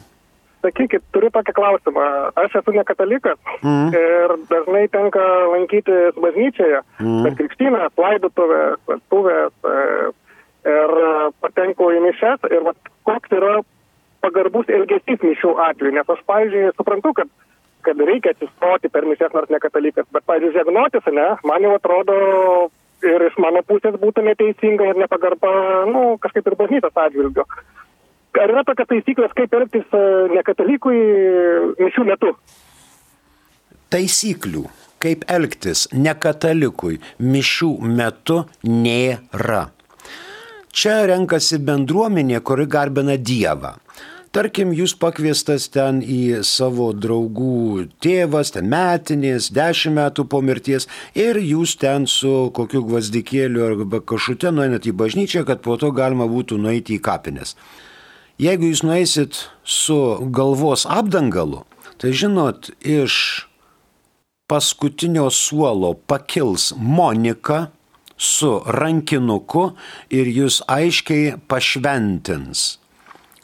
Sakykit, 0.63 1.03
turiu 1.15 1.31
tokį 1.35 1.55
klausimą. 1.57 2.03
Aš 2.39 2.59
esu 2.61 2.75
ne 2.77 2.85
katalikas 2.87 3.39
Mm. 3.65 3.89
ir 3.95 4.35
dažnai 4.51 4.85
tenka 4.93 5.23
lankytis 5.55 6.15
bažnyčioje, 6.15 6.83
Mm. 7.01 7.23
per 7.25 7.33
krikštyną, 7.39 7.89
laidotuvės, 7.97 8.77
vestuvės 8.87 9.53
e, 9.65 10.13
ir 10.75 10.91
e, 11.07 11.31
patenku 11.43 11.89
į 11.91 12.03
mišes 12.07 12.47
ir 12.53 12.63
vat, 12.63 12.77
koks 13.05 13.31
yra 13.33 13.63
pagarbus 14.33 14.71
elgesys 14.73 15.21
mišių 15.21 15.53
atveju. 15.69 15.93
Nes 15.97 16.09
aš, 16.09 16.23
pavyzdžiui, 16.29 16.73
suprantu, 16.79 17.13
kad, 17.21 17.29
kad 17.85 18.01
reikia 18.01 18.33
atsistoti 18.33 18.89
per 18.89 19.05
mišes, 19.05 19.33
nors 19.37 19.53
ne 19.53 19.61
katalikas, 19.61 20.09
bet, 20.09 20.25
pavyzdžiui, 20.25 20.57
žegnotis, 20.57 21.13
ne, 21.13 21.29
man 21.45 21.69
jau 21.69 21.77
atrodo 21.77 22.17
ir 23.05 23.27
iš 23.29 23.37
mano 23.43 23.63
pusės 23.67 23.99
būtų 24.01 24.25
neteisinga 24.31 24.93
ir 24.93 25.01
nepagarba, 25.05 25.53
nu, 25.91 26.17
kažkaip 26.23 26.49
ir 26.49 26.59
bažnyčios 26.59 27.05
atžvilgiu. 27.05 27.47
Ar 28.41 28.49
yra 28.49 28.63
tokia 28.65 28.87
taisyklės, 28.89 29.35
kaip 29.37 29.53
elgtis 29.59 29.91
e, 29.93 30.05
nekatalikui 30.33 30.97
mišių 31.83 32.07
metu? 32.09 32.33
Taisyklių, 33.93 34.65
kaip 35.03 35.27
elgtis 35.29 35.85
nekatalikui 35.93 36.97
mišių 37.21 37.75
metu 37.93 38.41
nėra. 38.65 39.67
Čia 40.73 41.03
renkasi 41.11 41.59
bendruomenė, 41.61 42.41
kuri 42.41 42.65
garbina 42.65 43.19
Dievą. 43.21 43.75
Tarkim, 44.33 44.71
jūs 44.73 44.95
pakviestas 44.97 45.67
ten 45.69 45.99
į 46.01 46.39
savo 46.49 46.87
draugų 46.97 47.83
tėvas, 48.01 48.55
ten 48.55 48.71
metinės, 48.73 49.51
dešimt 49.53 49.99
metų 49.99 50.25
po 50.33 50.41
mirties 50.41 50.89
ir 51.13 51.37
jūs 51.37 51.75
ten 51.77 52.07
su 52.09 52.49
kokiu 52.57 52.81
gvazdikėliu 52.89 53.67
arba 53.67 54.01
kažkute 54.01 54.55
nueinat 54.57 54.89
į 54.89 54.97
bažnyčią, 54.97 55.45
kad 55.45 55.61
po 55.61 55.77
to 55.77 55.93
galima 55.93 56.25
būtų 56.33 56.57
nueiti 56.65 56.97
į 56.97 57.03
kapines. 57.05 57.59
Jeigu 58.41 58.73
jūs 58.73 58.81
nueisit 58.89 59.45
su 59.69 60.01
galvos 60.33 60.89
apdangalu, 60.89 61.67
tai 62.01 62.17
žinot, 62.17 62.73
iš 62.81 63.45
paskutinio 64.49 65.29
suolo 65.29 65.93
pakils 66.09 66.73
Monika 66.81 67.67
su 68.17 68.63
rankinuku 68.65 69.75
ir 70.09 70.39
jūs 70.41 70.63
aiškiai 70.73 71.37
pašventins 71.53 72.71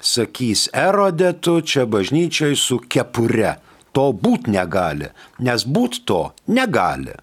sakys 0.01 0.69
erodetu 0.73 1.61
čia 1.61 1.87
bažnyčiai 1.87 2.57
su 2.57 2.79
kepure. 2.79 3.57
To 3.97 4.13
būt 4.13 4.47
negali, 4.53 5.09
nes 5.43 5.65
būt 5.65 6.05
to 6.07 6.29
negali. 6.47 7.17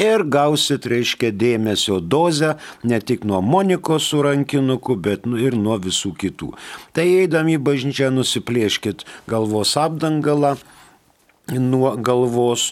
Ir 0.00 0.22
gausit, 0.24 0.86
reiškia, 0.88 1.28
dėmesio 1.36 1.98
dozę 2.00 2.54
ne 2.88 2.98
tik 3.04 3.26
nuo 3.28 3.42
Monikos 3.44 4.06
su 4.08 4.22
rankinuku, 4.24 4.96
bet 4.96 5.26
nu 5.28 5.36
ir 5.36 5.56
nuo 5.60 5.76
visų 5.76 6.14
kitų. 6.16 6.54
Tai 6.96 7.04
eidami 7.04 7.58
į 7.58 7.64
bažnyčią 7.66 8.08
nusiplėškit 8.14 9.04
galvos 9.28 9.76
apdangalą 9.76 10.54
nuo 11.52 11.92
galvos 12.00 12.70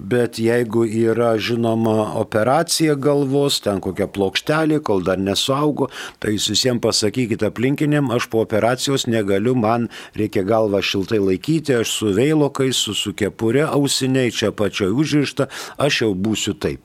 bet 0.00 0.38
jeigu 0.38 0.84
yra 0.84 1.34
žinoma 1.38 2.12
operacija 2.20 2.94
galvos, 2.94 3.60
ten 3.64 3.80
kokia 3.84 4.08
plokštelė, 4.12 4.80
kol 4.84 5.02
dar 5.06 5.20
nesuaugo, 5.20 5.88
tai 6.20 6.36
jūs 6.36 6.50
visiems 6.52 6.82
pasakykite 6.84 7.48
aplinkiniam, 7.48 8.10
aš 8.14 8.28
po 8.32 8.42
operacijos 8.44 9.06
negaliu, 9.08 9.56
man 9.56 9.88
reikia 10.16 10.44
galvą 10.46 10.82
šiltai 10.84 11.20
laikyti, 11.22 11.78
aš 11.80 11.94
su 12.00 12.12
veilokais, 12.16 12.76
su, 12.76 12.94
su 12.94 13.14
kepurė 13.16 13.66
ausiniai, 13.70 14.34
čia 14.34 14.52
pačioj 14.56 14.92
užrišta, 14.92 15.48
aš 15.80 16.02
jau 16.04 16.12
būsiu 16.14 16.56
taip. 16.60 16.82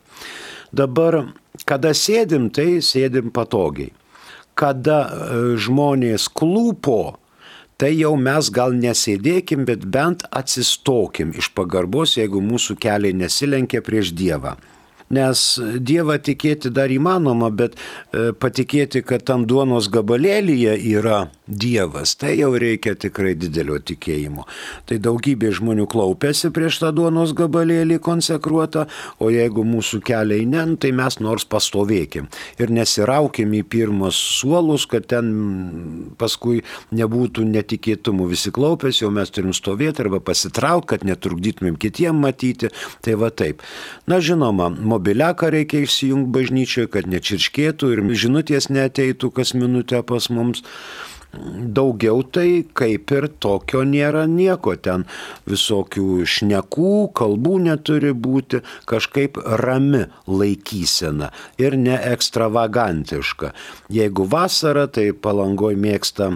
Dabar, 0.71 1.26
kada 1.67 1.91
sėdim, 1.97 2.50
tai 2.56 2.80
sėdim 2.86 3.32
patogiai. 3.36 3.91
Kada 4.56 5.00
e, 5.08 5.41
žmonės 5.60 6.28
klūpo, 6.32 7.15
tai 7.81 7.95
jau 7.97 8.11
mes 8.13 8.45
gal 8.53 8.75
nesėdėkim, 8.77 9.63
bet 9.65 9.87
bent 9.89 10.21
atsistokim 10.37 11.31
iš 11.41 11.47
pagarbos, 11.57 12.13
jeigu 12.19 12.37
mūsų 12.45 12.75
keliai 12.77 13.15
nesilenkia 13.17 13.81
prieš 13.81 14.11
Dievą. 14.13 14.53
Nes 15.12 15.43
Dievą 15.60 16.17
tikėti 16.24 16.71
dar 16.74 16.91
įmanoma, 16.91 17.52
bet 17.52 17.78
e, 17.78 18.32
patikėti, 18.34 19.04
kad 19.06 19.26
tam 19.28 19.45
duonos 19.50 19.89
gabalėlyje 19.91 20.78
yra 20.93 21.26
Dievas, 21.52 22.15
tai 22.15 22.38
jau 22.39 22.54
reikia 22.56 22.95
tikrai 22.95 23.34
didelio 23.36 23.80
tikėjimo. 23.84 24.45
Tai 24.88 25.00
daugybė 25.04 25.52
žmonių 25.58 25.88
klaupėsi 25.91 26.52
prieš 26.56 26.80
tą 26.84 26.93
duonos 26.95 27.36
gabalėlį 27.36 28.00
konsekruotą, 28.04 28.88
o 29.19 29.32
jeigu 29.34 29.65
mūsų 29.67 30.02
keliai 30.08 30.47
ne, 30.47 30.63
tai 30.80 30.93
mes 30.95 31.19
nors 31.19 31.43
pastovėkim 31.50 32.30
ir 32.62 32.71
nesiraukim 32.74 33.54
į 33.58 33.63
pirmus 33.67 34.17
suolus, 34.39 34.86
kad 34.89 35.08
ten 35.12 35.32
paskui 36.19 36.62
nebūtų 36.95 37.45
netikėtumų 37.50 38.30
visi 38.32 38.54
klaupėsi, 38.54 39.06
o 39.08 39.12
mes 39.13 39.32
turim 39.34 39.56
stovėti 39.56 40.06
arba 40.06 40.21
pasitraukti, 40.24 40.89
kad 40.93 41.06
netrukdytumėm 41.08 41.78
kitiem 41.82 42.21
matyti. 42.21 42.71
Tai 43.02 43.17
va 43.21 43.32
taip. 43.34 43.62
Na 44.10 44.19
žinoma, 44.24 44.69
mobiliaką 45.01 45.49
reikia 45.49 45.81
išsijungti 45.81 46.29
bažnyčioje, 46.35 46.89
kad 46.93 47.07
nečirškėtų 47.09 47.87
ir 47.95 48.01
žinutės 48.13 48.69
neteitų 48.69 49.31
kas 49.33 49.55
minutę 49.57 50.03
pas 50.05 50.29
mums. 50.29 50.61
Daugiau 51.31 52.21
tai 52.27 52.65
kaip 52.75 53.11
ir 53.15 53.29
tokio 53.39 53.81
nėra 53.87 54.27
nieko, 54.27 54.75
ten 54.75 55.05
visokių 55.47 56.25
šnekų, 56.27 56.93
kalbų 57.15 57.55
neturi 57.65 58.11
būti, 58.11 58.59
kažkaip 58.85 59.39
rami 59.63 60.05
laikysena 60.27 61.31
ir 61.57 61.79
ne 61.79 61.95
ekstravagantiška. 61.95 63.55
Jeigu 63.89 64.27
vasara, 64.27 64.85
tai 64.91 65.13
palangoj 65.15 65.79
mėgsta 65.79 66.33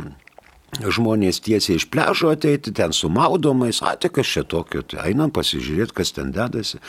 žmonės 0.84 1.40
tiesiai 1.46 1.80
iš 1.80 1.88
pležo 1.92 2.32
ateiti, 2.34 2.74
ten 2.76 2.94
su 2.96 3.10
maudomais, 3.14 3.82
atikas 3.86 4.28
čia 4.28 4.44
tokio, 4.48 4.84
tai 4.84 5.12
einam 5.12 5.32
pasižiūrėti, 5.36 5.96
kas 5.96 6.14
ten 6.16 6.32
dedasi. 6.36 6.82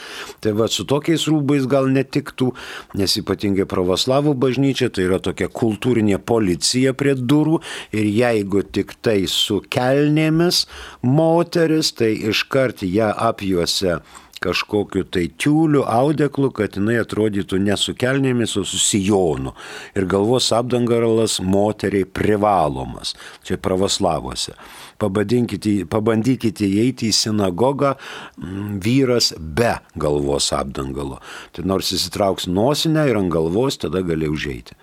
Tai 0.43 0.53
va 0.59 0.67
su 0.71 0.85
tokiais 0.89 1.27
rūbais 1.29 1.67
gal 1.69 1.89
netiktų, 1.93 2.51
nes 2.99 3.17
ypatingai 3.21 3.67
pravoslavų 3.69 4.35
bažnyčia 4.39 4.91
tai 4.93 5.07
yra 5.07 5.21
tokia 5.23 5.49
kultūrinė 5.51 6.19
policija 6.19 6.93
prie 6.97 7.15
durų 7.17 7.61
ir 7.95 8.07
jeigu 8.11 8.63
tik 8.63 8.97
tai 9.01 9.19
su 9.31 9.61
kelnėmis 9.73 10.65
moteris, 11.01 11.93
tai 11.97 12.13
iškart 12.31 12.83
ją 12.87 13.13
apjuose 13.29 14.01
kažkokiu 14.43 15.03
tai 15.09 15.27
tiuliu, 15.37 15.83
audeklu, 15.87 16.49
kad 16.55 16.77
jinai 16.77 16.99
atrodytų 17.01 17.59
ne 17.63 17.77
su 17.79 17.95
kelnėmis, 17.97 18.55
o 18.59 18.63
su 18.67 18.79
sijonu. 18.81 19.53
Ir 19.97 20.07
galvos 20.09 20.51
apdangaralas 20.55 21.39
moteriai 21.43 22.05
privalomas. 22.05 23.15
Čia 23.47 23.59
pravoslavuose. 23.61 24.55
Pabandykite 24.97 26.67
įeiti 26.67 27.11
į 27.11 27.15
sinagogą 27.15 27.95
m, 27.97 28.77
vyras 28.83 29.33
be 29.37 29.75
galvos 29.99 30.51
apdangalo. 30.55 31.19
Tai 31.53 31.67
nors 31.69 31.91
įsitrauks 31.93 32.49
nosinę 32.49 33.07
ir 33.09 33.19
ant 33.19 33.33
galvos, 33.33 33.79
tada 33.81 34.01
gali 34.05 34.29
užeiti. 34.31 34.77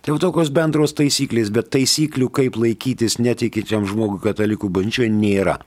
Tai 0.00 0.14
jau 0.14 0.20
tokios 0.20 0.52
bendros 0.52 0.94
taisyklės, 0.96 1.52
bet 1.52 1.70
taisyklių, 1.72 2.28
kaip 2.36 2.56
laikytis 2.60 3.18
netikinčiam 3.20 3.86
žmogui 3.88 4.20
katalikų 4.24 4.68
bančioje, 4.72 5.12
nėra. 5.12 5.58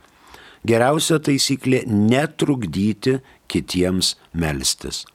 Geriausia 0.68 1.20
taisyklė- 1.20 1.84
netrukdyti 2.12 3.20
kitiems 3.48 4.16
melstis. 4.34 5.06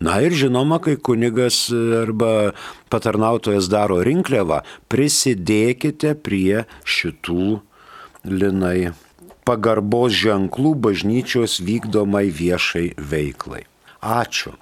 Na 0.00 0.20
ir 0.20 0.34
žinoma, 0.36 0.78
kai 0.82 0.96
kunigas 0.96 1.70
arba 1.72 2.52
patarnautojas 2.92 3.70
daro 3.72 4.02
rinkliavą, 4.04 4.60
prisidėkite 4.92 6.14
prie 6.22 6.66
šitų 6.84 7.60
linai 8.28 8.92
pagarbos 9.48 10.12
ženklų 10.12 10.74
bažnyčios 10.86 11.58
vykdomai 11.64 12.28
viešai 12.30 12.92
veiklai. 12.96 13.64
Ačiū. 14.02 14.54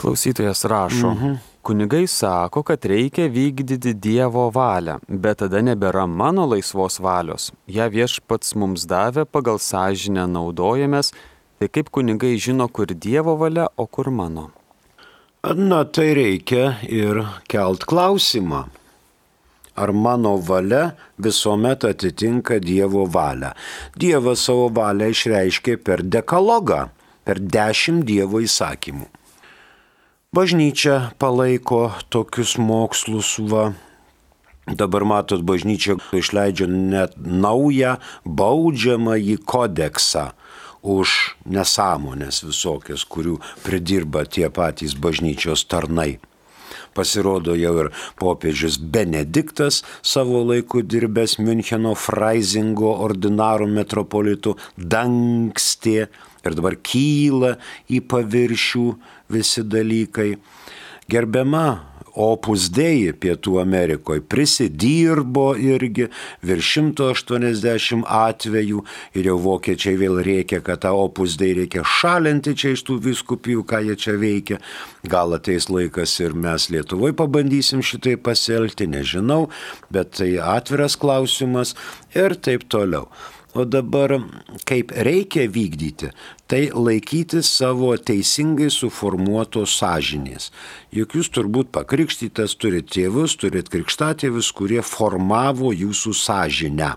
Klausytojas 0.00 0.64
rašo. 0.64 1.14
Mhm. 1.14 1.49
Kunigai 1.62 2.06
sako, 2.06 2.62
kad 2.62 2.84
reikia 2.84 3.28
vykdyti 3.28 3.92
Dievo 3.92 4.46
valią, 4.48 4.94
bet 5.08 5.42
tada 5.42 5.60
nebėra 5.60 6.06
mano 6.08 6.46
laisvos 6.48 6.96
valios. 7.04 7.50
Ja 7.68 7.90
viešpats 7.92 8.54
mums 8.56 8.86
davė, 8.88 9.26
pagal 9.28 9.60
sąžinę 9.60 10.24
naudojamės, 10.24 11.12
tai 11.60 11.68
kaip 11.68 11.92
kunigai 11.92 12.38
žino, 12.40 12.64
kur 12.72 12.88
Dievo 12.88 13.36
valia, 13.36 13.68
o 13.76 13.84
kur 13.86 14.08
mano. 14.08 14.48
Na 15.44 15.84
tai 15.84 16.14
reikia 16.16 16.78
ir 16.88 17.26
kelt 17.48 17.84
klausimą. 17.84 18.64
Ar 19.76 19.92
mano 19.92 20.38
valia 20.40 20.94
visuomet 21.20 21.84
atitinka 21.84 22.56
Dievo 22.64 23.04
valią? 23.04 23.52
Dievas 24.00 24.48
savo 24.48 24.70
valią 24.72 25.12
išreiškė 25.12 25.76
per 25.84 26.00
dekalogą, 26.08 26.86
per 27.24 27.36
dešimt 27.36 28.08
Dievo 28.08 28.40
įsakymų. 28.40 29.19
Bažnyčia 30.30 31.10
palaiko 31.18 31.90
tokius 32.06 32.52
mokslus, 32.54 33.32
va. 33.50 33.72
Dabar 34.62 35.02
matot, 35.02 35.42
bažnyčia 35.42 35.96
išleidžia 36.14 36.68
net 36.70 37.16
naują 37.18 37.96
baudžiamąjį 38.22 39.34
kodeksą 39.42 40.28
už 40.86 41.16
nesąmonės 41.50 42.44
visokias, 42.46 43.02
kurių 43.02 43.40
pridirba 43.66 44.22
tie 44.22 44.46
patys 44.54 44.94
bažnyčios 44.94 45.66
tarnai. 45.66 46.20
Pasirodo 46.94 47.58
jau 47.58 47.74
ir 47.82 47.90
popiežius 48.22 48.78
Benediktas 48.78 49.82
savo 49.98 50.46
laiku 50.46 50.86
dirbęs 50.86 51.40
Müncheno 51.42 51.98
Freisingo 51.98 52.94
ordinarų 53.02 53.66
metropolitų 53.74 54.54
dangstė 54.78 56.06
ir 56.46 56.54
dabar 56.54 56.78
kyla 56.78 57.56
į 57.90 58.06
paviršių 58.06 58.86
visi 59.30 59.64
dalykai. 59.66 60.34
Gerbiama 61.10 61.90
Opus 62.18 62.66
Dei 62.74 63.12
Pietų 63.14 63.60
Amerikoje 63.62 64.22
prisidirbo 64.26 65.52
irgi 65.58 66.08
virš 66.46 66.70
180 66.90 68.04
atvejų 68.04 68.82
ir 69.14 69.30
jau 69.30 69.36
vokiečiai 69.40 69.96
vėl 70.00 70.20
reikia, 70.26 70.60
kad 70.64 70.82
tą 70.84 70.92
Opus 70.98 71.36
Dei 71.40 71.54
reikia 71.56 71.84
šalinti 71.86 72.56
čia 72.58 72.74
iš 72.74 72.84
tų 72.88 72.98
viskupijų, 73.06 73.64
ką 73.64 73.82
jie 73.86 73.96
čia 73.96 74.16
veikia. 74.20 74.60
Gal 75.06 75.36
ateis 75.38 75.70
laikas 75.70 76.18
ir 76.20 76.34
mes 76.34 76.68
Lietuvoje 76.72 77.14
pabandysim 77.16 77.84
šitai 77.84 78.16
pasielgti, 78.18 78.90
nežinau, 78.90 79.48
bet 79.90 80.16
tai 80.18 80.34
atviras 80.42 80.98
klausimas 80.98 81.76
ir 82.14 82.34
taip 82.34 82.66
toliau. 82.70 83.06
O 83.54 83.64
dabar 83.64 84.12
kaip 84.64 84.92
reikia 84.94 85.48
vykdyti, 85.50 86.12
tai 86.46 86.70
laikyti 86.70 87.42
savo 87.42 87.90
teisingai 87.98 88.70
suformuotos 88.70 89.74
sąžinės. 89.80 90.52
Juk 90.94 91.16
jūs 91.18 91.32
turbūt 91.34 91.72
pakrikštytas, 91.74 92.54
turite 92.54 92.94
tėvus, 92.94 93.34
turite 93.40 93.72
krikštatėvius, 93.74 94.52
kurie 94.54 94.78
formavo 94.86 95.72
jūsų 95.74 96.14
sąžinę. 96.14 96.92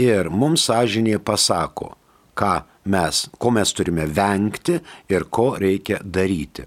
Ir 0.00 0.30
mums 0.32 0.64
sąžinė 0.70 1.18
pasako, 1.20 1.92
ką 2.32 2.54
mes, 2.88 3.26
ko 3.36 3.52
mes 3.52 3.72
turime 3.76 4.08
vengti 4.08 4.78
ir 5.12 5.28
ko 5.28 5.50
reikia 5.60 6.00
daryti. 6.00 6.64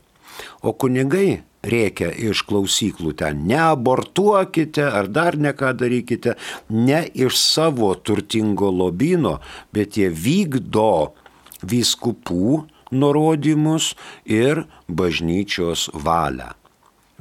O 0.62 0.78
kunigai 0.78 1.42
reikia 1.63 2.12
iš 2.12 2.43
klausyklų 2.50 3.13
ten, 3.21 3.45
neabortuokite 3.50 4.86
ar 4.88 5.10
dar 5.12 5.38
neką 5.38 5.74
darykite, 5.78 6.36
ne 6.69 7.04
iš 7.13 7.38
savo 7.39 7.93
turtingo 7.95 8.71
lobino, 8.74 9.39
bet 9.74 9.97
jie 10.00 10.10
vykdo 10.10 11.13
vyskupų 11.62 12.63
nurodymus 12.91 13.93
ir 14.26 14.65
bažnyčios 14.89 15.89
valią. 15.93 16.52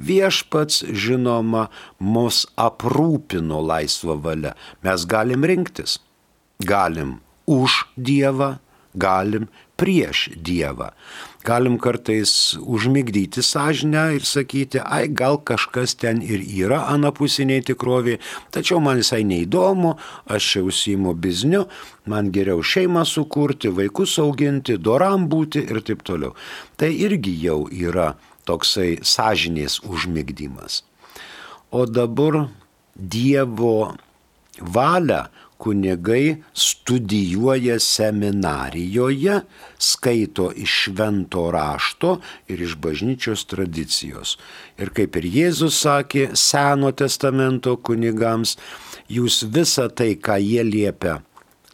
Viešpats, 0.01 0.81
žinoma, 0.97 1.67
mus 2.01 2.47
aprūpino 2.57 3.59
laisvą 3.61 4.17
valią. 4.23 4.55
Mes 4.81 5.05
galim 5.05 5.45
rinktis. 5.45 5.99
Galim 6.65 7.19
už 7.45 7.85
Dievą, 7.97 8.55
galim 8.97 9.45
prieš 9.77 10.31
Dievą. 10.33 10.89
Galim 11.43 11.77
kartais 11.81 12.57
užmigdyti 12.61 13.41
sąžinę 13.41 14.03
ir 14.15 14.25
sakyti, 14.25 14.79
ai 14.79 15.07
gal 15.09 15.39
kažkas 15.41 15.95
ten 15.97 16.21
ir 16.21 16.43
yra 16.45 16.83
anapusiniai 16.93 17.63
tikroviai, 17.65 18.19
tačiau 18.53 18.77
man 18.79 19.01
visai 19.01 19.23
neįdomu, 19.25 19.95
aš 20.29 20.49
čia 20.51 20.61
užsijimu 20.67 21.15
bizniu, 21.17 21.63
man 22.05 22.29
geriau 22.35 22.61
šeimą 22.61 23.05
sukurti, 23.09 23.73
vaikus 23.73 24.19
auginti, 24.21 24.77
doram 24.77 25.25
būti 25.33 25.65
ir 25.65 25.81
taip 25.81 26.05
toliau. 26.05 26.35
Tai 26.77 26.91
irgi 26.93 27.33
jau 27.41 27.65
yra 27.71 28.11
toksai 28.45 28.99
sąžinės 29.01 29.81
užmigdymas. 29.81 30.83
O 31.71 31.87
dabar 31.89 32.49
Dievo 32.93 33.95
valią 34.59 35.25
kunigai 35.61 36.41
studijuoja 36.53 37.77
seminarijoje, 37.79 39.41
skaito 39.77 40.49
iš 40.55 40.77
švento 40.85 41.45
rašto 41.53 42.15
ir 42.49 42.61
iš 42.65 42.75
bažnyčios 42.81 43.45
tradicijos. 43.51 44.37
Ir 44.81 44.89
kaip 44.97 45.19
ir 45.21 45.27
Jėzus 45.35 45.77
sakė 45.85 46.31
Seno 46.33 46.91
testamento 46.97 47.75
kunigams, 47.77 48.57
jūs 49.09 49.43
visą 49.53 49.89
tai, 49.93 50.15
ką 50.17 50.39
jie 50.41 50.65
liepia, 50.65 51.19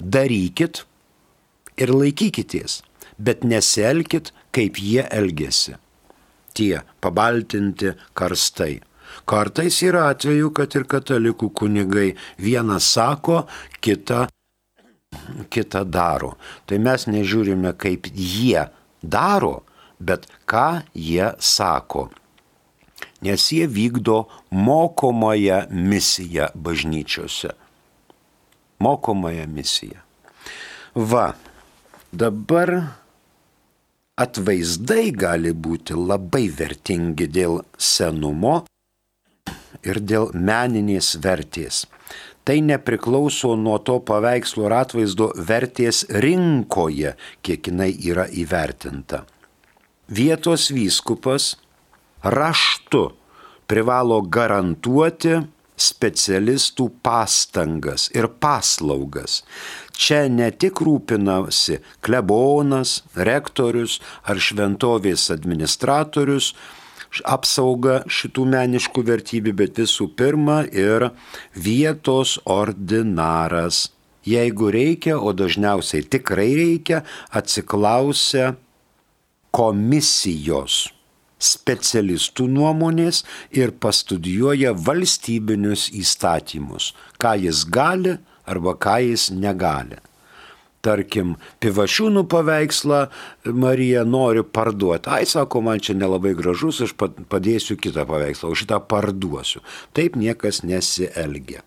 darykit 0.02 0.84
ir 1.80 1.94
laikykitės, 1.94 2.82
bet 3.18 3.48
nesielkit, 3.48 4.34
kaip 4.52 4.82
jie 4.82 5.06
elgesi. 5.14 5.78
Tie 6.58 6.82
pabaltinti 7.02 7.94
karstai. 8.18 8.82
Kartais 9.26 9.82
yra 9.84 10.08
atveju, 10.12 10.52
kad 10.56 10.76
ir 10.78 10.86
katalikų 10.90 11.50
kunigai 11.56 12.12
vieną 12.42 12.80
sako, 12.84 13.46
kitą, 13.82 14.28
kitą 15.50 15.84
daro. 15.88 16.36
Tai 16.68 16.80
mes 16.84 17.08
nežiūrime, 17.10 17.74
kaip 17.80 18.10
jie 18.14 18.68
daro, 19.02 19.62
bet 20.00 20.28
ką 20.50 20.84
jie 20.94 21.34
sako. 21.40 22.10
Nes 23.26 23.50
jie 23.52 23.66
vykdo 23.68 24.28
mokomąją 24.52 25.66
misiją 25.72 26.52
bažnyčiose. 26.56 27.54
Mokomąją 28.80 29.48
misiją. 29.50 30.00
Va, 30.96 31.34
dabar 32.14 32.72
atvaizdai 34.18 35.12
gali 35.14 35.54
būti 35.54 35.98
labai 35.98 36.48
vertingi 36.50 37.28
dėl 37.30 37.60
senumo 37.78 38.64
ir 39.86 40.00
dėl 40.02 40.32
meninės 40.34 41.16
vertės. 41.24 41.86
Tai 42.48 42.62
nepriklauso 42.64 43.58
nuo 43.60 43.76
to 43.84 43.98
paveikslo 44.08 44.70
ir 44.70 44.76
atvaizdo 44.78 45.34
vertės 45.50 46.06
rinkoje, 46.24 47.18
kiek 47.44 47.68
jinai 47.68 47.92
yra 48.08 48.24
įvertinta. 48.32 49.26
Vietos 50.08 50.70
vyskupas 50.72 51.58
raštu 52.24 53.10
privalo 53.68 54.22
garantuoti 54.24 55.42
specialistų 55.78 56.88
pastangas 57.06 58.08
ir 58.16 58.30
paslaugas. 58.42 59.42
Čia 59.94 60.26
ne 60.32 60.50
tik 60.52 60.82
rūpinasi 60.86 61.82
klebonas, 62.06 63.02
rektorius 63.14 64.00
ar 64.26 64.42
šventovės 64.42 65.30
administratorius, 65.34 66.54
apsauga 67.26 68.02
šitų 68.08 68.46
meniškų 68.54 69.04
vertybių, 69.08 69.54
bet 69.62 69.82
visų 69.82 70.10
pirma 70.20 70.64
ir 70.72 71.10
vietos 71.56 72.38
ordinaras. 72.46 73.88
Jeigu 74.28 74.72
reikia, 74.74 75.16
o 75.20 75.32
dažniausiai 75.32 76.04
tikrai 76.04 76.50
reikia, 76.58 77.04
atsiklausia 77.32 78.56
komisijos 79.56 80.88
specialistų 81.38 82.48
nuomonės 82.50 83.22
ir 83.56 83.72
pastudijuoja 83.78 84.74
valstybinius 84.74 85.88
įstatymus, 85.96 86.92
ką 87.22 87.38
jis 87.46 87.64
gali 87.70 88.18
arba 88.48 88.74
ką 88.76 88.98
jis 89.06 89.30
negali 89.32 90.02
tarkim, 90.86 91.36
pivašiūnų 91.64 92.24
paveikslą 92.32 93.02
Marija 93.58 94.04
nori 94.08 94.44
parduoti. 94.44 95.10
Ai, 95.12 95.26
sako, 95.30 95.62
man 95.66 95.82
čia 95.84 95.98
nelabai 95.98 96.36
gražus, 96.38 96.82
aš 96.86 96.94
padėsiu 96.98 97.78
kitą 97.82 98.06
paveikslą, 98.10 98.52
o 98.52 98.58
šitą 98.58 98.80
parduosiu. 98.90 99.64
Taip 99.98 100.16
niekas 100.20 100.64
nesielgia. 100.68 101.64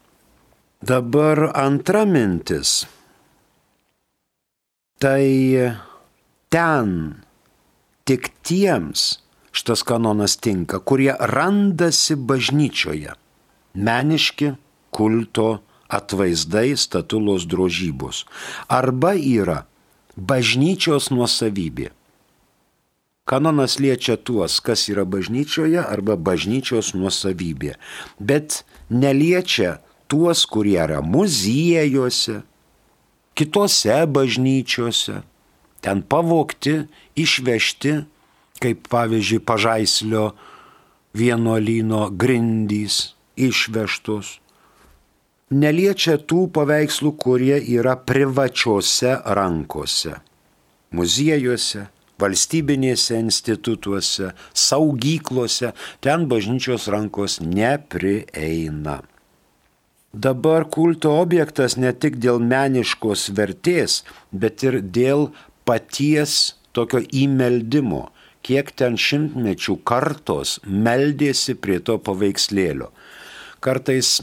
Dabar 0.81 1.51
antra 1.59 2.07
mintis. 2.09 2.85
Tai 5.01 5.25
ten 6.53 6.95
tik 8.09 8.31
tiems 8.45 9.21
šitas 9.53 9.83
kanonas 9.85 10.37
tinka, 10.41 10.81
kurie 10.81 11.13
randasi 11.19 12.17
bažnyčioje. 12.17 13.13
Meniški 13.75 14.55
kulto 14.95 15.61
atvaizdai 15.91 16.77
statulos 16.79 17.47
drožybos. 17.51 18.25
Arba 18.71 19.15
yra 19.19 19.65
bažnyčios 20.17 21.11
nuosavybė. 21.11 21.91
Kanonas 23.31 23.79
liečia 23.79 24.17
tuos, 24.19 24.59
kas 24.59 24.89
yra 24.91 25.05
bažnyčioje 25.07 25.79
arba 25.79 26.17
bažnyčios 26.19 26.95
nuosavybė, 26.99 27.77
bet 28.19 28.65
neliečia 28.91 29.79
tuos, 30.11 30.43
kurie 30.51 30.81
yra 30.83 30.99
muziejuose, 31.05 32.41
kitose 33.39 34.01
bažnyčiose, 34.11 35.21
ten 35.81 36.03
pavokti, 36.03 36.91
išvežti, 37.15 38.01
kaip 38.61 38.91
pavyzdžiui 38.91 39.41
pažaislio 39.47 40.25
vienuolyno 41.17 42.09
grindys 42.11 43.15
išvežtos 43.39 44.41
neliečia 45.51 46.17
tų 46.19 46.47
paveikslų, 46.55 47.15
kurie 47.19 47.59
yra 47.59 47.97
privačiose 47.97 49.19
rankose- 49.37 50.21
muziejuose, 50.97 51.89
valstybinėse 52.19 53.19
institutuose, 53.19 54.33
saugyklose, 54.55 55.73
ten 56.01 56.27
bažnyčios 56.29 56.89
rankos 56.89 57.41
neprieina. 57.41 59.03
Dabar 60.13 60.65
kulto 60.67 61.21
objektas 61.21 61.77
ne 61.77 61.93
tik 61.93 62.19
dėl 62.19 62.41
meniškos 62.43 63.31
vertės, 63.31 64.03
bet 64.33 64.65
ir 64.67 64.81
dėl 64.83 65.31
paties 65.65 66.55
tokio 66.73 66.99
įmeldimo, 66.99 68.09
kiek 68.43 68.73
ten 68.75 68.97
šimtmečių 68.97 69.79
kartos 69.85 70.59
meldėsi 70.67 71.55
prie 71.55 71.79
to 71.79 71.99
paveikslėlio. 71.99 72.91
Kartais 73.61 74.23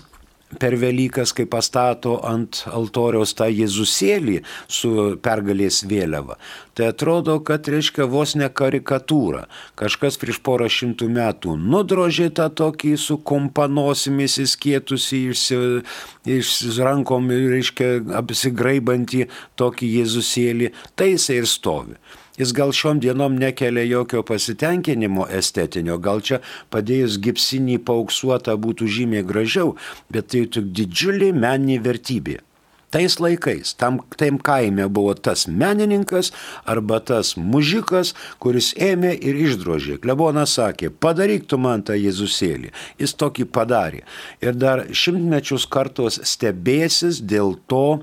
per 0.55 0.77
Velykas, 0.79 1.33
kai 1.35 1.45
pastato 1.49 2.17
ant 2.23 2.61
altoriaus 2.71 3.33
tą 3.35 3.49
Jėzusėlį 3.51 4.37
su 4.71 4.91
pergalės 5.23 5.81
vėliava, 5.89 6.37
tai 6.77 6.87
atrodo, 6.93 7.37
kad 7.43 7.67
reiškia 7.67 8.07
vos 8.07 8.35
ne 8.39 8.47
karikatūra. 8.47 9.45
Kažkas 9.79 10.19
prieš 10.21 10.39
porą 10.45 10.69
šimtų 10.71 11.09
metų 11.11 11.57
nudrožė 11.59 12.29
tą 12.39 12.47
tokį 12.61 12.95
su 13.01 13.19
kompanosimis 13.27 14.37
įskėtusi 14.45 15.25
iš, 15.33 16.53
rankom, 16.79 17.27
reiškia 17.31 17.91
apsigraibantį 18.21 19.27
tokį 19.59 19.91
Jėzusėlį, 19.99 20.71
tai 20.95 21.11
jisai 21.15 21.41
ir 21.41 21.51
stovi 21.51 21.99
jis 22.37 22.53
gal 22.57 22.73
šiom 22.75 23.01
dienom 23.03 23.37
nekelia 23.41 23.85
jokio 23.89 24.23
pasitenkinimo 24.27 25.27
estetinio, 25.39 25.97
gal 25.97 26.21
čia 26.21 26.41
padėjus 26.73 27.19
gipsinį 27.23 27.79
paauksuotą 27.87 28.57
būtų 28.61 28.89
žymiai 28.97 29.25
gražiau, 29.27 29.75
bet 30.13 30.33
tai 30.33 30.45
tik 30.51 30.73
didžiulė 30.77 31.33
meninė 31.33 31.81
vertybė. 31.83 32.41
Tais 32.87 33.17
laikais, 33.19 33.73
tam, 33.75 33.99
tam 34.15 34.37
kaime 34.39 34.85
buvo 34.87 35.11
tas 35.13 35.43
menininkas 35.47 36.31
arba 36.63 37.01
tas 37.03 37.33
mužikas, 37.35 38.13
kuris 38.39 38.71
ėmė 38.79 39.11
ir 39.11 39.35
išdrožė. 39.43 39.97
Klebonas 39.99 40.53
sakė, 40.55 40.93
padaryk 41.03 41.49
tu 41.51 41.59
man 41.59 41.83
tą 41.83 41.97
Jėzusėlį. 41.99 42.71
Jis 43.01 43.15
tokį 43.19 43.49
padarė. 43.51 44.05
Ir 44.39 44.55
dar 44.55 44.85
šimtmečius 44.87 45.67
kartos 45.67 46.21
stebėsis 46.23 47.19
dėl 47.19 47.57
to 47.67 47.99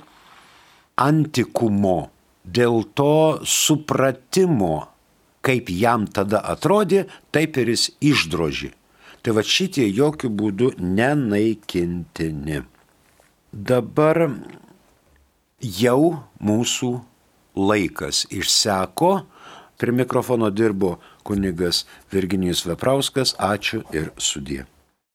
antikumo, 1.01 2.11
dėl 2.45 2.85
to 2.95 3.41
supratimo, 3.45 4.89
kaip 5.45 5.71
jam 5.73 6.07
tada 6.07 6.41
atrodė, 6.41 7.07
taip 7.33 7.57
ir 7.61 7.73
jis 7.75 7.91
išdrožė. 8.01 8.73
Tai 9.25 9.33
va 9.39 9.45
šitie 9.45 9.87
jokių 9.89 10.29
būdų 10.29 10.71
nenaikintini. 10.81 12.61
Dabar 13.53 14.27
jau 15.65 16.01
mūsų 16.45 16.91
laikas 17.57 18.27
išseko. 18.29 19.15
Prie 19.81 19.93
mikrofono 19.93 20.51
dirbo 20.55 20.99
kunigas 21.25 21.85
Virginijus 22.13 22.65
Veprauskas. 22.69 23.35
Ačiū 23.41 23.83
ir 23.97 24.13
sudė. 24.21 24.65